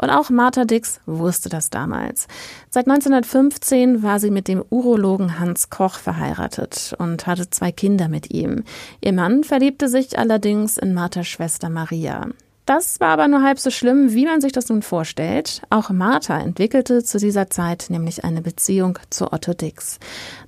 Und 0.00 0.10
auch 0.10 0.30
Martha 0.30 0.64
Dix 0.64 1.00
wusste 1.06 1.48
das 1.48 1.70
damals. 1.70 2.28
Seit 2.76 2.88
1915 2.88 4.02
war 4.02 4.20
sie 4.20 4.30
mit 4.30 4.48
dem 4.48 4.62
Urologen 4.68 5.40
Hans 5.40 5.70
Koch 5.70 5.94
verheiratet 5.94 6.94
und 6.98 7.26
hatte 7.26 7.48
zwei 7.48 7.72
Kinder 7.72 8.08
mit 8.08 8.30
ihm. 8.30 8.64
Ihr 9.00 9.14
Mann 9.14 9.44
verliebte 9.44 9.88
sich 9.88 10.18
allerdings 10.18 10.76
in 10.76 10.92
Marthas 10.92 11.26
Schwester 11.26 11.70
Maria. 11.70 12.26
Das 12.66 13.00
war 13.00 13.08
aber 13.08 13.28
nur 13.28 13.42
halb 13.42 13.58
so 13.58 13.70
schlimm, 13.70 14.12
wie 14.12 14.26
man 14.26 14.42
sich 14.42 14.52
das 14.52 14.68
nun 14.68 14.82
vorstellt. 14.82 15.62
Auch 15.70 15.88
Martha 15.88 16.38
entwickelte 16.38 17.02
zu 17.02 17.16
dieser 17.16 17.48
Zeit 17.48 17.86
nämlich 17.88 18.24
eine 18.24 18.42
Beziehung 18.42 18.98
zu 19.08 19.32
Otto 19.32 19.54
Dix. 19.54 19.98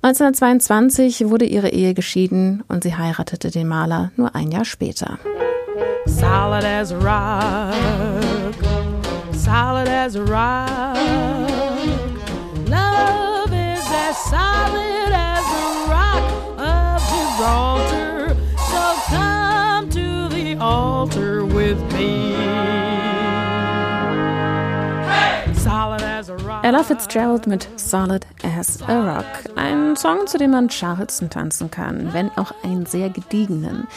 1922 0.03 1.29
wurde 1.29 1.45
ihre 1.45 1.69
Ehe 1.69 1.95
geschieden 1.95 2.63
und 2.67 2.83
sie 2.83 2.95
heiratete 2.95 3.49
den 3.49 3.67
Maler 3.67 4.11
nur 4.17 4.35
ein 4.35 4.51
Jahr 4.51 4.65
später. 4.65 5.17
Solid 6.05 6.63
as 6.63 6.93
rock, 6.93 8.53
solid 9.33 9.89
as 9.89 10.15
rock. 10.15 11.68
Solid 14.27 15.11
as 15.13 15.45
the 15.45 15.67
rock 15.89 16.25
of 16.59 17.01
Gibraltar. 17.09 18.35
So 18.69 18.83
come 19.07 19.89
to 19.91 20.29
the 20.29 20.57
altar 20.59 21.45
with 21.45 21.79
me. 21.93 22.19
Ella 26.61 26.83
Fitzgerald 26.83 27.47
mit 27.47 27.67
Solid 27.77 28.25
as 28.43 28.81
a 28.81 29.01
Rock. 29.01 29.25
Ein 29.55 29.95
Song, 29.95 30.27
zu 30.27 30.37
dem 30.37 30.51
man 30.51 30.67
Charleston 30.67 31.29
tanzen 31.29 31.71
kann, 31.71 32.13
wenn 32.13 32.29
auch 32.37 32.51
einen 32.63 32.85
sehr 32.85 33.09
gediegenen. 33.09 33.87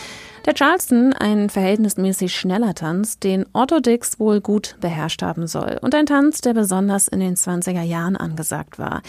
Der 0.44 0.54
Charleston, 0.54 1.12
ein 1.12 1.50
verhältnismäßig 1.50 2.34
schneller 2.34 2.74
Tanz, 2.74 3.20
den 3.20 3.46
Otto 3.52 3.78
Dix 3.78 4.18
wohl 4.18 4.40
gut 4.40 4.76
beherrscht 4.80 5.22
haben 5.22 5.46
soll. 5.46 5.78
Und 5.82 5.94
ein 5.94 6.06
Tanz, 6.06 6.40
der 6.40 6.52
besonders 6.52 7.06
in 7.06 7.20
den 7.20 7.36
20er 7.36 7.82
Jahren 7.82 8.16
angesagt 8.16 8.76
war. 8.80 9.02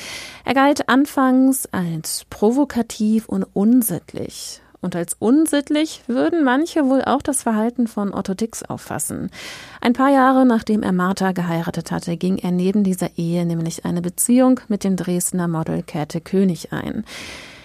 Er 0.46 0.54
galt 0.54 0.90
anfangs 0.90 1.68
als 1.72 2.26
provokativ 2.30 3.28
und 3.28 3.46
unsittlich. 3.54 4.62
Und 4.80 4.96
als 4.96 5.16
unsittlich 5.18 6.04
würden 6.06 6.44
manche 6.44 6.86
wohl 6.86 7.04
auch 7.04 7.24
das 7.24 7.42
Verhalten 7.42 7.88
von 7.88 8.14
Otto 8.14 8.36
Dix 8.36 8.62
auffassen. 8.62 9.32
Ein 9.82 9.94
paar 9.94 10.12
Jahre 10.12 10.46
nachdem 10.46 10.84
er 10.84 10.92
Martha 10.92 11.32
geheiratet 11.32 11.92
hatte, 11.92 12.16
ging 12.16 12.38
er 12.38 12.52
neben 12.52 12.84
dieser 12.84 13.18
Ehe 13.18 13.44
nämlich 13.48 13.86
eine 13.86 14.04
Beziehung 14.04 14.60
mit 14.68 14.84
dem 14.84 14.98
Dresdner 14.98 15.48
Model 15.48 15.82
Käthe 15.82 16.22
König 16.22 16.74
ein. 16.74 17.06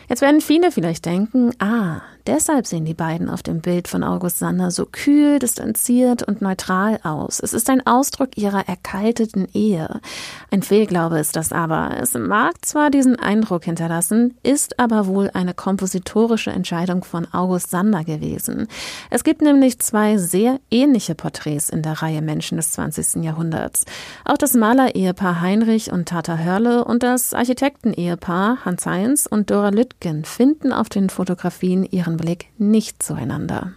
Jetzt 0.08 0.22
werden 0.22 0.40
viele 0.40 0.72
vielleicht 0.72 1.04
denken, 1.04 1.50
ah, 1.58 2.00
Deshalb 2.28 2.66
sehen 2.66 2.84
die 2.84 2.92
beiden 2.92 3.30
auf 3.30 3.42
dem 3.42 3.62
Bild 3.62 3.88
von 3.88 4.04
August 4.04 4.38
Sander 4.38 4.70
so 4.70 4.84
kühl, 4.84 5.38
distanziert 5.38 6.22
und 6.22 6.42
neutral 6.42 7.00
aus. 7.02 7.40
Es 7.40 7.54
ist 7.54 7.70
ein 7.70 7.86
Ausdruck 7.86 8.36
ihrer 8.36 8.68
erkalteten 8.68 9.48
Ehe. 9.54 10.02
Ein 10.50 10.62
Fehlglaube 10.62 11.18
ist 11.18 11.36
das 11.36 11.52
aber. 11.52 11.96
Es 11.98 12.12
mag 12.12 12.66
zwar 12.66 12.90
diesen 12.90 13.18
Eindruck 13.18 13.64
hinterlassen, 13.64 14.34
ist 14.42 14.78
aber 14.78 15.06
wohl 15.06 15.30
eine 15.32 15.54
kompositorische 15.54 16.50
Entscheidung 16.50 17.02
von 17.02 17.26
August 17.32 17.70
Sander 17.70 18.04
gewesen. 18.04 18.68
Es 19.08 19.24
gibt 19.24 19.40
nämlich 19.40 19.78
zwei 19.78 20.18
sehr 20.18 20.60
ähnliche 20.70 21.14
Porträts 21.14 21.70
in 21.70 21.80
der 21.80 22.02
Reihe 22.02 22.20
Menschen 22.20 22.58
des 22.58 22.72
20. 22.72 23.24
Jahrhunderts. 23.24 23.86
Auch 24.26 24.36
das 24.36 24.52
Maler-Ehepaar 24.52 25.40
Heinrich 25.40 25.90
und 25.90 26.10
Tata 26.10 26.36
Hörle 26.36 26.84
und 26.84 27.02
das 27.02 27.32
Architekten-Ehepaar 27.32 28.66
Hans 28.66 28.84
Heinz 28.84 29.24
und 29.24 29.50
Dora 29.50 29.70
Lüttgen 29.70 30.26
finden 30.26 30.74
auf 30.74 30.90
den 30.90 31.08
Fotografien 31.08 31.84
ihren 31.84 32.17
Blick 32.18 32.46
nicht 32.58 33.02
zueinander. 33.02 33.72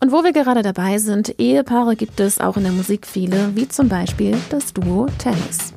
Und 0.00 0.12
wo 0.12 0.24
wir 0.24 0.32
gerade 0.32 0.62
dabei 0.62 0.98
sind, 0.98 1.38
Ehepaare 1.38 1.96
gibt 1.96 2.20
es 2.20 2.40
auch 2.40 2.56
in 2.56 2.64
der 2.64 2.72
Musik 2.72 3.06
viele, 3.06 3.56
wie 3.56 3.68
zum 3.68 3.88
Beispiel 3.88 4.36
das 4.50 4.74
Duo 4.74 5.06
Tennis. 5.18 5.72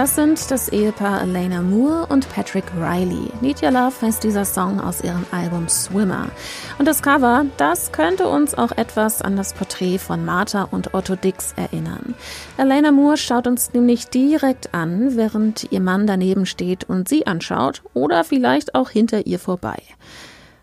Das 0.00 0.14
sind 0.14 0.50
das 0.50 0.70
Ehepaar 0.70 1.20
Elena 1.20 1.60
Moore 1.60 2.06
und 2.06 2.26
Patrick 2.30 2.64
Riley. 2.74 3.30
Need 3.42 3.62
Your 3.62 3.72
Love 3.72 3.92
heißt 4.00 4.24
dieser 4.24 4.46
Song 4.46 4.80
aus 4.80 5.02
ihrem 5.04 5.26
Album 5.30 5.68
Swimmer. 5.68 6.30
Und 6.78 6.88
das 6.88 7.02
Cover, 7.02 7.44
das 7.58 7.92
könnte 7.92 8.26
uns 8.26 8.54
auch 8.54 8.72
etwas 8.72 9.20
an 9.20 9.36
das 9.36 9.52
Porträt 9.52 9.98
von 9.98 10.24
Martha 10.24 10.62
und 10.62 10.94
Otto 10.94 11.16
Dix 11.16 11.52
erinnern. 11.54 12.14
Elena 12.56 12.92
Moore 12.92 13.18
schaut 13.18 13.46
uns 13.46 13.74
nämlich 13.74 14.08
direkt 14.08 14.72
an, 14.72 15.18
während 15.18 15.70
ihr 15.70 15.80
Mann 15.80 16.06
daneben 16.06 16.46
steht 16.46 16.84
und 16.84 17.06
sie 17.06 17.26
anschaut 17.26 17.82
oder 17.92 18.24
vielleicht 18.24 18.74
auch 18.74 18.88
hinter 18.88 19.26
ihr 19.26 19.38
vorbei. 19.38 19.82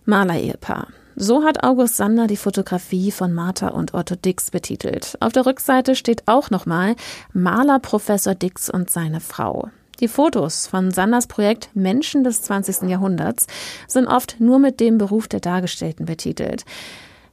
Maler-Ehepaar. 0.05 0.87
So 1.19 1.43
hat 1.43 1.63
August 1.63 1.97
Sander 1.97 2.27
die 2.27 2.37
Fotografie 2.37 3.09
von 3.09 3.33
Martha 3.33 3.69
und 3.69 3.95
Otto 3.95 4.13
Dix 4.13 4.51
betitelt. 4.51 5.17
Auf 5.19 5.33
der 5.33 5.47
Rückseite 5.47 5.95
steht 5.95 6.21
auch 6.27 6.51
nochmal 6.51 6.95
Maler 7.33 7.79
Professor 7.79 8.35
Dix 8.35 8.69
und 8.69 8.91
seine 8.91 9.19
Frau. 9.19 9.69
Die 9.99 10.09
Fotos 10.09 10.67
von 10.67 10.91
Sanders 10.91 11.25
Projekt 11.25 11.71
Menschen 11.73 12.23
des 12.23 12.43
20. 12.43 12.87
Jahrhunderts 12.87 13.47
sind 13.87 14.05
oft 14.05 14.39
nur 14.39 14.59
mit 14.59 14.79
dem 14.79 14.99
Beruf 14.99 15.27
der 15.27 15.39
Dargestellten 15.39 16.05
betitelt. 16.05 16.65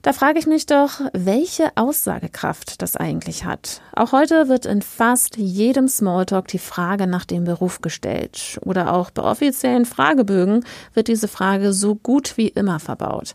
Da 0.00 0.14
frage 0.14 0.38
ich 0.38 0.46
mich 0.46 0.64
doch, 0.64 1.00
welche 1.12 1.70
Aussagekraft 1.76 2.80
das 2.80 2.96
eigentlich 2.96 3.44
hat. 3.44 3.82
Auch 3.94 4.12
heute 4.12 4.48
wird 4.48 4.64
in 4.64 4.80
fast 4.80 5.36
jedem 5.36 5.88
Smalltalk 5.88 6.48
die 6.48 6.58
Frage 6.58 7.06
nach 7.06 7.24
dem 7.26 7.44
Beruf 7.44 7.82
gestellt. 7.82 8.58
Oder 8.62 8.94
auch 8.94 9.10
bei 9.10 9.22
offiziellen 9.22 9.84
Fragebögen 9.84 10.64
wird 10.94 11.08
diese 11.08 11.28
Frage 11.28 11.74
so 11.74 11.94
gut 11.94 12.38
wie 12.38 12.48
immer 12.48 12.80
verbaut. 12.80 13.34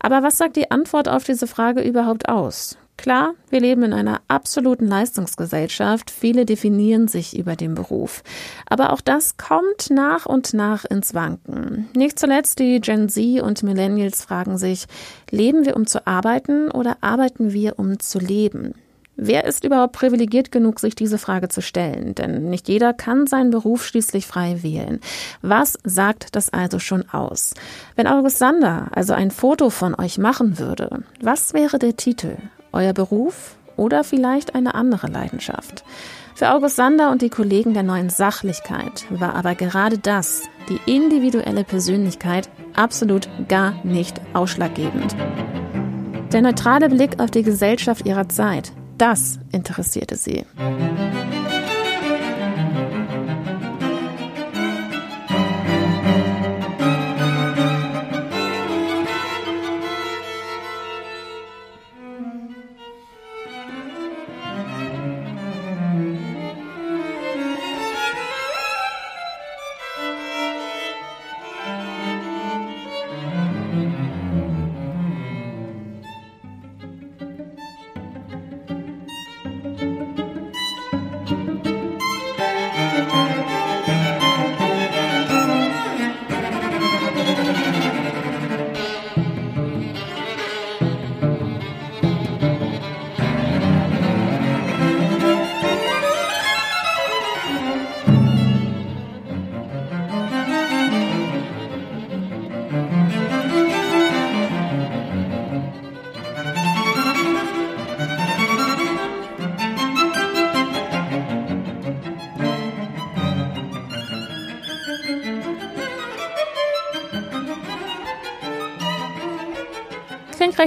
Aber 0.00 0.22
was 0.22 0.38
sagt 0.38 0.56
die 0.56 0.70
Antwort 0.70 1.08
auf 1.08 1.24
diese 1.24 1.46
Frage 1.46 1.82
überhaupt 1.82 2.28
aus? 2.28 2.76
Klar, 3.00 3.32
wir 3.48 3.60
leben 3.60 3.82
in 3.82 3.94
einer 3.94 4.20
absoluten 4.28 4.86
Leistungsgesellschaft. 4.86 6.10
Viele 6.10 6.44
definieren 6.44 7.08
sich 7.08 7.38
über 7.38 7.56
den 7.56 7.74
Beruf. 7.74 8.22
Aber 8.66 8.92
auch 8.92 9.00
das 9.00 9.38
kommt 9.38 9.88
nach 9.88 10.26
und 10.26 10.52
nach 10.52 10.84
ins 10.84 11.14
Wanken. 11.14 11.88
Nicht 11.96 12.18
zuletzt 12.18 12.58
die 12.58 12.78
Gen 12.82 13.08
Z 13.08 13.40
und 13.40 13.62
Millennials 13.62 14.22
fragen 14.22 14.58
sich, 14.58 14.84
leben 15.30 15.64
wir 15.64 15.76
um 15.76 15.86
zu 15.86 16.06
arbeiten 16.06 16.70
oder 16.70 16.98
arbeiten 17.00 17.54
wir 17.54 17.78
um 17.78 17.98
zu 18.00 18.18
leben? 18.18 18.74
Wer 19.16 19.44
ist 19.44 19.64
überhaupt 19.64 19.92
privilegiert 19.92 20.50
genug, 20.50 20.80
sich 20.80 20.94
diese 20.94 21.18
Frage 21.18 21.48
zu 21.48 21.60
stellen? 21.60 22.14
Denn 22.14 22.48
nicht 22.48 22.68
jeder 22.68 22.94
kann 22.94 23.26
seinen 23.26 23.50
Beruf 23.50 23.84
schließlich 23.84 24.26
frei 24.26 24.62
wählen. 24.62 25.00
Was 25.42 25.78
sagt 25.84 26.34
das 26.36 26.52
also 26.52 26.78
schon 26.78 27.08
aus? 27.10 27.52
Wenn 27.96 28.06
August 28.06 28.38
Sander 28.38 28.88
also 28.92 29.12
ein 29.12 29.30
Foto 29.30 29.68
von 29.68 29.94
euch 29.94 30.16
machen 30.16 30.58
würde, 30.58 31.02
was 31.20 31.52
wäre 31.52 31.78
der 31.78 31.96
Titel? 31.96 32.36
Euer 32.72 32.92
Beruf 32.92 33.56
oder 33.76 34.04
vielleicht 34.04 34.54
eine 34.54 34.74
andere 34.74 35.08
Leidenschaft? 35.08 35.84
Für 36.34 36.52
August 36.52 36.76
Sander 36.76 37.10
und 37.10 37.20
die 37.20 37.28
Kollegen 37.28 37.74
der 37.74 37.82
neuen 37.82 38.08
Sachlichkeit 38.08 39.04
war 39.10 39.34
aber 39.34 39.54
gerade 39.54 39.98
das, 39.98 40.44
die 40.70 40.80
individuelle 40.90 41.64
Persönlichkeit, 41.64 42.48
absolut 42.74 43.28
gar 43.48 43.74
nicht 43.84 44.18
ausschlaggebend. 44.32 45.14
Der 46.32 46.40
neutrale 46.40 46.88
Blick 46.88 47.20
auf 47.20 47.30
die 47.30 47.42
Gesellschaft 47.42 48.06
ihrer 48.06 48.28
Zeit, 48.30 48.72
das 49.00 49.38
interessierte 49.52 50.16
sie. 50.16 50.44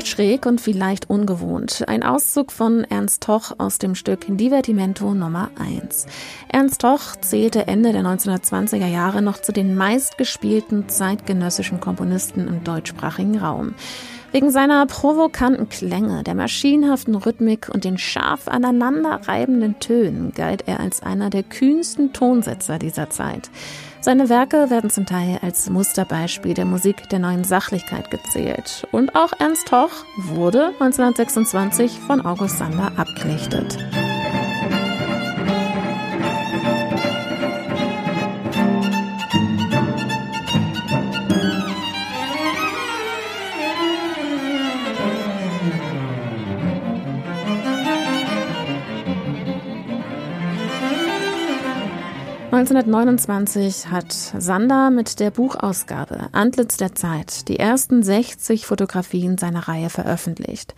Recht 0.04 0.12
schräg 0.12 0.45
und 0.45 0.60
vielleicht 0.60 1.10
ungewohnt. 1.10 1.86
Ein 1.88 2.04
Auszug 2.04 2.51
von 2.51 2.84
Ernst 2.84 3.24
Toch 3.24 3.54
aus 3.58 3.78
dem 3.78 3.95
Stück 3.95 4.26
Divertimento 4.28 5.14
Nummer 5.14 5.49
1. 5.58 6.08
Ernst 6.49 6.82
Toch 6.82 7.16
zählte 7.22 7.68
Ende 7.68 7.93
der 7.93 8.01
1920er 8.01 8.88
Jahre 8.88 9.22
noch 9.22 9.38
zu 9.41 9.54
den 9.54 9.76
meistgespielten 9.76 10.89
zeitgenössischen 10.89 11.80
Komponisten 11.80 12.49
im 12.49 12.66
deutschsprachigen 12.66 13.38
Raum. 13.38 13.76
Wegen 14.34 14.51
seiner 14.51 14.86
provokanten 14.88 15.70
Klänge, 15.70 16.24
der 16.24 16.36
maschinenhaften 16.36 17.16
Rhythmik 17.16 17.70
und 17.74 17.86
den 17.86 17.97
scharf 17.97 18.49
aneinanderreibenden 18.49 19.80
Tönen 19.80 20.34
galt 20.34 20.68
er 20.68 20.82
als 20.82 21.01
einer 21.01 21.30
der 21.30 21.43
kühnsten 21.43 22.12
Tonsetzer 22.12 22.78
dieser 22.78 23.10
Zeit. 23.10 23.49
Seine 24.04 24.28
Werke 24.28 24.70
werden 24.70 24.89
zum 24.89 25.06
Teil 25.06 25.39
als 25.41 25.70
Musterbeispiel 25.70 26.54
der 26.54 26.66
Musik 26.66 27.08
der 27.08 27.20
neuen 27.20 27.45
Sachlichkeit 27.45 28.12
gezählt. 28.12 28.86
Und 28.91 29.16
auch 29.16 29.32
Ernst 29.39 29.72
Hoch 29.72 29.91
wurde 30.18 30.74
1926 30.82 31.99
von 31.99 32.20
August 32.26 32.58
Sander 32.58 32.91
abgelichtet. 32.97 33.78
1929 52.54 53.88
hat 53.89 54.14
Sander 54.14 54.91
mit 54.91 55.20
der 55.20 55.32
Buchausgabe 55.32 56.28
Antlitz 56.34 56.78
der 56.78 56.93
Zeit 56.93 57.47
die 57.47 57.58
ersten 57.58 58.04
60 58.04 58.68
Fotografien 58.68 59.39
seiner 59.39 59.68
Reihe 59.68 59.89
veröffentlicht. 59.89 60.76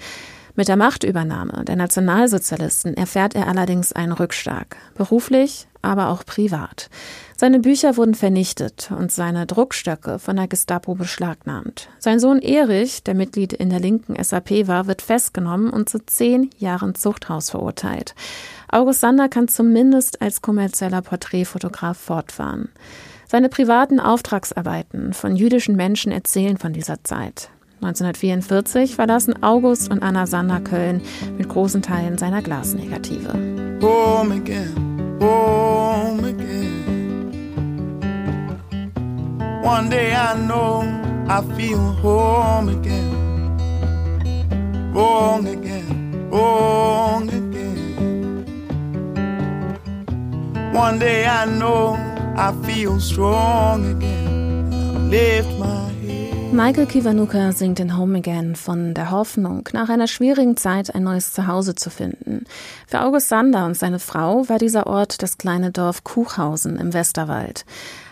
Mit 0.56 0.70
der 0.70 0.78
Machtübernahme 0.78 1.66
der 1.66 1.76
Nationalsozialisten 1.76 2.96
erfährt 2.96 3.36
er 3.36 3.50
allerdings 3.50 3.92
einen 3.92 4.14
Rückschlag, 4.14 4.78
beruflich, 4.96 5.68
aber 5.86 6.10
auch 6.10 6.26
privat. 6.26 6.90
Seine 7.38 7.60
Bücher 7.60 7.98
wurden 7.98 8.16
vernichtet 8.16 8.92
und 8.98 9.12
seine 9.12 9.46
Druckstöcke 9.46 10.20
von 10.20 10.38
der 10.38 10.48
Gestapo 10.48 10.96
beschlagnahmt. 10.96 11.90
Sein 12.00 12.20
Sohn 12.20 12.40
Erich, 12.40 13.04
der 13.04 13.14
Mitglied 13.14 13.52
in 13.52 13.70
der 13.70 13.80
linken 13.80 14.22
SAP 14.22 14.68
war, 14.68 14.88
wird 14.88 15.02
festgenommen 15.02 15.70
und 15.70 15.90
zu 15.90 16.00
zehn 16.06 16.50
Jahren 16.58 16.96
Zuchthaus 16.96 17.50
verurteilt. 17.50 18.16
August 18.70 19.02
Sander 19.02 19.30
kann 19.30 19.48
zumindest 19.48 20.22
als 20.22 20.42
kommerzieller 20.42 21.02
Porträtfotograf 21.02 21.98
fortfahren. 21.98 22.70
Seine 23.28 23.50
privaten 23.50 24.00
Auftragsarbeiten 24.00 25.14
von 25.14 25.36
jüdischen 25.36 25.76
Menschen 25.76 26.12
erzählen 26.12 26.58
von 26.58 26.74
dieser 26.74 27.04
Zeit. 27.04 27.50
1944 27.82 28.96
verlassen 28.96 29.44
August 29.44 29.92
und 29.92 30.02
Anna 30.02 30.26
Sander 30.26 30.62
Köln 30.62 31.02
mit 31.38 31.50
großen 31.50 31.82
Teilen 31.82 32.18
seiner 32.18 32.42
Glasnegative. 32.42 33.34
Home 33.82 34.36
again, 34.36 34.95
home 35.20 36.24
again. 36.24 37.32
One 39.64 39.90
day 39.90 40.14
I 40.14 40.36
know 40.48 40.82
I 41.28 41.42
feel 41.58 41.80
home 42.04 42.70
again. 42.70 43.12
Home 44.94 45.48
again, 45.48 46.30
home 46.32 47.28
again. 47.30 48.46
One 50.74 51.00
day 51.00 51.26
I 51.26 51.46
know 51.46 51.96
I 52.38 52.54
feel 52.66 53.00
strong 53.00 53.86
again. 53.96 54.74
I 54.74 55.00
lift 55.16 55.50
my 55.60 55.90
Michael 56.56 56.86
Kiwanuka 56.86 57.52
singt 57.52 57.82
in 57.82 57.98
Home 57.98 58.20
Again 58.20 58.56
von 58.56 58.94
der 58.94 59.12
Hoffnung, 59.12 59.68
nach 59.74 59.90
einer 59.90 60.08
schwierigen 60.08 60.56
Zeit 60.56 60.96
ein 60.96 61.04
neues 61.04 61.34
Zuhause 61.34 61.76
zu 61.76 61.90
finden. 61.90 62.46
Für 62.88 63.02
August 63.02 63.28
Sander 63.28 63.66
und 63.66 63.76
seine 63.76 64.00
Frau 64.00 64.48
war 64.48 64.58
dieser 64.58 64.88
Ort 64.88 65.22
das 65.22 65.38
kleine 65.38 65.72
Dorf 65.72 66.06
Kuchhausen 66.06 66.78
im 66.78 66.94
Westerwald. 66.94 67.66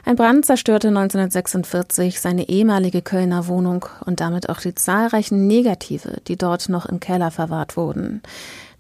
Ein 0.04 0.18
Brand 0.18 0.46
zerstörte 0.46 0.90
1946 0.90 2.20
seine 2.20 2.50
ehemalige 2.50 3.02
Kölner 3.02 3.48
Wohnung 3.48 3.86
und 4.06 4.20
damit 4.20 4.50
auch 4.50 4.60
die 4.60 4.76
zahlreichen 4.76 5.48
Negative, 5.48 6.18
die 6.28 6.36
dort 6.36 6.68
noch 6.68 6.86
im 6.86 7.00
Keller 7.00 7.32
verwahrt 7.32 7.78
wurden. 7.78 8.22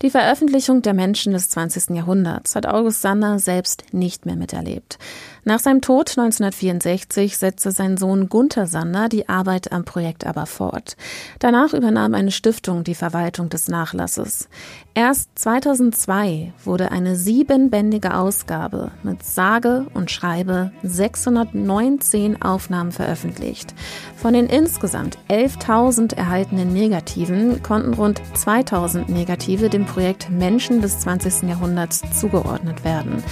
Die 0.03 0.09
Veröffentlichung 0.09 0.81
der 0.81 0.93
Menschen 0.93 1.31
des 1.31 1.47
20. 1.47 1.95
Jahrhunderts 1.95 2.57
hat 2.57 2.65
August 2.65 3.01
Sander 3.01 3.39
selbst 3.39 3.85
nicht 3.93 4.25
mehr 4.25 4.35
miterlebt. 4.35 4.99
Nach 5.45 5.59
seinem 5.59 5.79
Tod 5.79 6.09
1964 6.09 7.37
setzte 7.37 7.71
sein 7.71 7.95
Sohn 7.95 8.27
Gunther 8.27 8.67
Sander 8.67 9.07
die 9.07 9.29
Arbeit 9.29 9.71
am 9.71 9.85
Projekt 9.85 10.25
aber 10.25 10.45
fort. 10.45 10.97
Danach 11.39 11.73
übernahm 11.73 12.13
eine 12.15 12.31
Stiftung 12.31 12.83
die 12.83 12.95
Verwaltung 12.95 13.47
des 13.47 13.69
Nachlasses. 13.69 14.49
Erst 14.93 15.29
2002 15.35 16.53
wurde 16.63 16.91
eine 16.91 17.15
siebenbändige 17.15 18.15
Ausgabe 18.15 18.91
mit 19.03 19.23
sage 19.23 19.87
und 19.93 20.11
schreibe 20.11 20.71
619 20.83 22.41
Aufnahmen 22.41 22.91
veröffentlicht. 22.91 23.73
Von 24.15 24.33
den 24.33 24.47
insgesamt 24.47 25.17
11.000 25.29 26.15
erhaltenen 26.15 26.71
Negativen 26.71 27.63
konnten 27.63 27.93
rund 27.93 28.21
2.000 28.35 29.11
Negative 29.11 29.69
dem 29.69 29.85
Projekt 29.93 30.31
Menschen 30.31 30.81
des 30.81 30.99
20. 31.01 31.47
Jahrhunderts 31.47 32.01
zugeordnet 32.19 32.83
werden. 32.83 33.23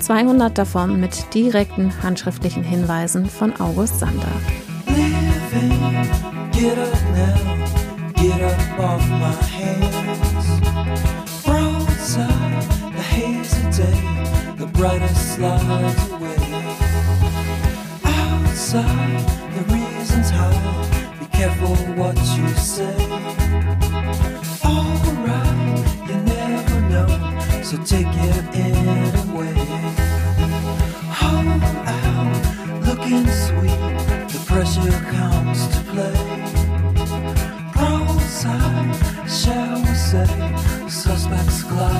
200 0.00 0.58
davon 0.58 1.00
mit 1.00 1.32
direkten 1.32 1.90
handschriftlichen 2.02 2.62
Hinweisen 2.62 3.24
von 3.24 3.58
August 3.58 4.00
Sander. 4.00 4.28
Outside, 18.04 18.84
the 19.56 19.64
reasons 19.72 20.30
high, 20.30 21.18
be 21.18 21.26
careful 21.32 21.74
what 21.96 22.16
you 22.36 22.46
say. 22.56 23.49
So 27.70 27.76
take 27.84 28.06
it 28.08 28.44
anyway. 28.52 29.54
Out 31.22 32.34
looking 32.84 33.26
sweet, 33.28 33.82
the 34.32 34.42
pressure 34.44 34.98
comes 35.14 35.68
to 35.68 35.80
play. 35.92 36.18
Broadside, 37.72 38.96
shall 39.28 39.78
we 39.82 39.94
say, 39.94 40.88
suspects 40.88 41.62
glide 41.62 41.99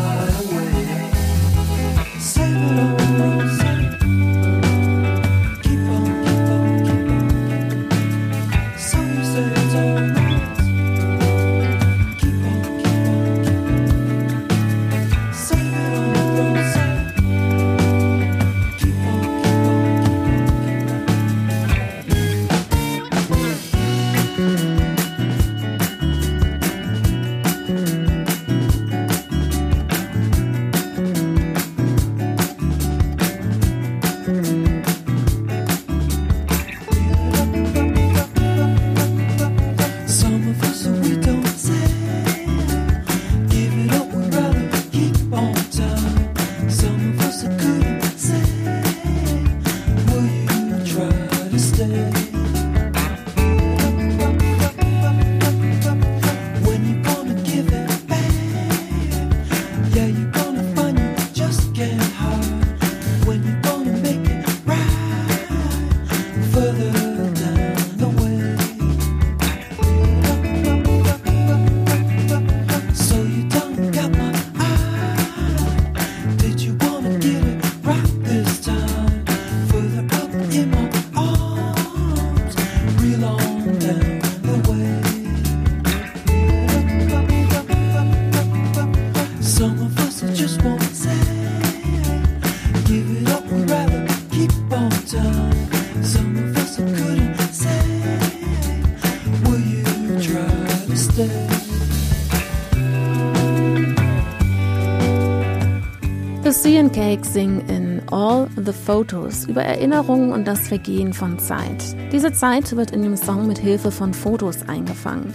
the 108.71 108.77
Photos 108.77 109.47
über 109.47 109.63
Erinnerungen 109.63 110.33
und 110.33 110.47
das 110.47 110.69
Vergehen 110.69 111.13
von 111.13 111.39
Zeit. 111.39 111.97
Diese 112.13 112.33
Zeit 112.33 112.77
wird 112.77 112.93
in 112.93 113.03
dem 113.03 113.17
Song 113.17 113.47
mit 113.47 113.59
Hilfe 113.59 113.91
von 113.91 114.15
Fotos 114.15 114.69
eingefangen. 114.69 115.35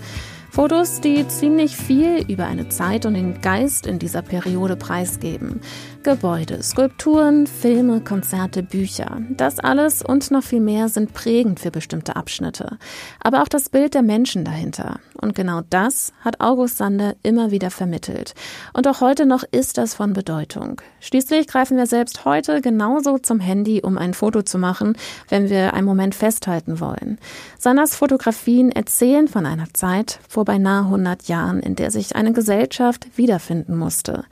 Fotos, 0.52 1.02
die 1.02 1.28
ziemlich 1.28 1.76
viel 1.76 2.24
über 2.30 2.46
eine 2.46 2.70
Zeit 2.70 3.06
und 3.06 3.14
den 3.14 3.42
Geist 3.42 3.88
in 3.88 4.00
dieser 4.00 4.22
Periode 4.22 4.78
preisgeben. 4.78 5.60
Gebäude, 6.06 6.62
Skulpturen, 6.62 7.48
Filme, 7.48 8.00
Konzerte, 8.00 8.62
Bücher. 8.62 9.22
Das 9.32 9.58
alles 9.58 10.04
und 10.04 10.30
noch 10.30 10.44
viel 10.44 10.60
mehr 10.60 10.88
sind 10.88 11.16
prägend 11.16 11.60
für 11.60 11.72
bestimmte 11.72 12.16
Abschnitte. 12.16 12.78
Aber 13.20 13.42
auch 13.42 13.48
das 13.48 13.70
Bild 13.70 13.96
der 13.96 14.04
Menschen 14.04 14.46
dahinter. 14.46 15.00
Und 15.20 15.34
genau 15.34 15.62
das 15.68 16.14
hat 16.22 16.42
August 16.42 16.78
Sander 16.78 17.16
immer 17.24 17.50
wieder 17.50 17.72
vermittelt. 17.72 18.36
Und 18.74 18.88
auch 18.88 19.02
heute 19.02 19.26
noch 19.26 19.44
ist 19.50 19.80
das 19.80 19.96
von 19.96 20.14
Bedeutung. 20.14 20.80
Schließlich 21.00 21.48
greifen 21.48 21.76
wir 21.76 21.88
selbst 21.88 22.24
heute 22.24 22.62
genauso 22.62 23.18
zum 23.18 23.40
Handy, 23.40 23.82
um 23.82 23.98
ein 23.98 24.14
Foto 24.14 24.44
zu 24.44 24.60
machen, 24.60 24.96
wenn 25.30 25.50
wir 25.50 25.74
einen 25.74 25.88
Moment 25.88 26.14
festhalten 26.14 26.80
wollen. 26.80 27.18
Sanders 27.58 27.96
Fotografien 27.96 28.72
erzählen 28.72 29.28
von 29.28 29.48
einer 29.48 29.74
Zeit 29.74 30.20
vor 30.30 30.46
beinahe 30.46 30.84
100 30.84 31.28
Jahren, 31.30 31.62
in 31.62 31.76
der 31.76 31.90
sich 31.90 32.16
eine 32.16 32.32
Gesellschaft 32.32 33.08
wiederfinden 33.18 33.76
musste. 33.76 34.26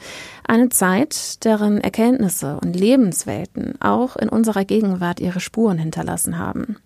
Eine 0.46 0.70
Zeit, 0.70 1.44
deren 1.46 1.80
Erkenntnisse 1.80 2.60
und 2.62 2.76
Lebenswelten 2.76 3.82
auch 3.82 4.16
in 4.16 4.30
unserer 4.30 4.66
Gegenwart 4.66 5.20
ihre 5.20 5.40
Spuren 5.40 5.78
hinterlassen 5.78 6.38
haben. 6.38 6.78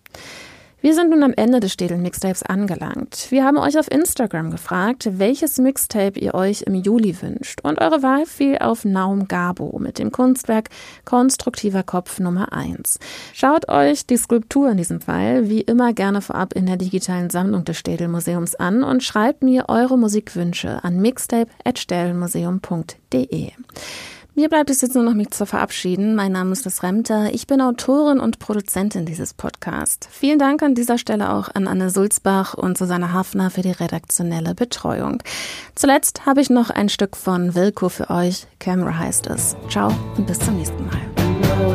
Wir 0.80 0.94
sind 0.94 1.10
nun 1.10 1.24
am 1.24 1.34
Ende 1.34 1.58
des 1.58 1.72
Städel 1.72 1.98
Mixtapes 1.98 2.44
angelangt. 2.44 3.26
Wir 3.30 3.44
haben 3.44 3.58
euch 3.58 3.80
auf 3.80 3.90
Instagram 3.90 4.52
gefragt, 4.52 5.08
welches 5.14 5.58
Mixtape 5.58 6.20
ihr 6.20 6.34
euch 6.34 6.62
im 6.62 6.76
Juli 6.76 7.20
wünscht. 7.20 7.58
Und 7.64 7.80
eure 7.80 8.04
Wahl 8.04 8.26
fiel 8.26 8.58
auf 8.58 8.84
Naum 8.84 9.26
Gabo 9.26 9.76
mit 9.80 9.98
dem 9.98 10.12
Kunstwerk 10.12 10.68
Konstruktiver 11.04 11.82
Kopf 11.82 12.20
Nummer 12.20 12.52
1. 12.52 13.00
Schaut 13.34 13.68
euch 13.68 14.06
die 14.06 14.16
Skulptur 14.16 14.70
in 14.70 14.76
diesem 14.76 15.00
Fall 15.00 15.48
wie 15.48 15.62
immer 15.62 15.94
gerne 15.94 16.20
vorab 16.20 16.52
in 16.52 16.66
der 16.66 16.76
digitalen 16.76 17.30
Sammlung 17.30 17.64
des 17.64 17.76
Städel 17.76 18.06
Museums 18.06 18.54
an 18.54 18.84
und 18.84 19.02
schreibt 19.02 19.42
mir 19.42 19.64
eure 19.66 19.98
Musikwünsche 19.98 20.84
an 20.84 21.00
mixtape.städelmuseum.de. 21.00 23.50
Mir 24.38 24.48
bleibt 24.48 24.70
es 24.70 24.80
jetzt 24.82 24.94
nur 24.94 25.02
noch, 25.02 25.14
mich 25.14 25.32
zu 25.32 25.46
verabschieden. 25.46 26.14
Mein 26.14 26.30
Name 26.30 26.52
ist 26.52 26.64
Liz 26.64 26.84
Remter. 26.84 27.34
Ich 27.34 27.48
bin 27.48 27.60
Autorin 27.60 28.20
und 28.20 28.38
Produzentin 28.38 29.04
dieses 29.04 29.34
Podcasts. 29.34 30.06
Vielen 30.12 30.38
Dank 30.38 30.62
an 30.62 30.76
dieser 30.76 30.96
Stelle 30.96 31.32
auch 31.32 31.52
an 31.56 31.66
Anne 31.66 31.90
Sulzbach 31.90 32.54
und 32.54 32.78
Susanne 32.78 33.12
Hafner 33.12 33.50
für 33.50 33.62
die 33.62 33.72
redaktionelle 33.72 34.54
Betreuung. 34.54 35.20
Zuletzt 35.74 36.24
habe 36.24 36.40
ich 36.40 36.50
noch 36.50 36.70
ein 36.70 36.88
Stück 36.88 37.16
von 37.16 37.56
Wilco 37.56 37.88
für 37.88 38.10
euch. 38.10 38.46
Camera 38.60 38.96
heißt 38.96 39.26
es. 39.26 39.56
Ciao 39.68 39.92
und 40.16 40.28
bis 40.28 40.38
zum 40.38 40.56
nächsten 40.56 40.86
Mal. 40.86 41.00
No, 41.58 41.74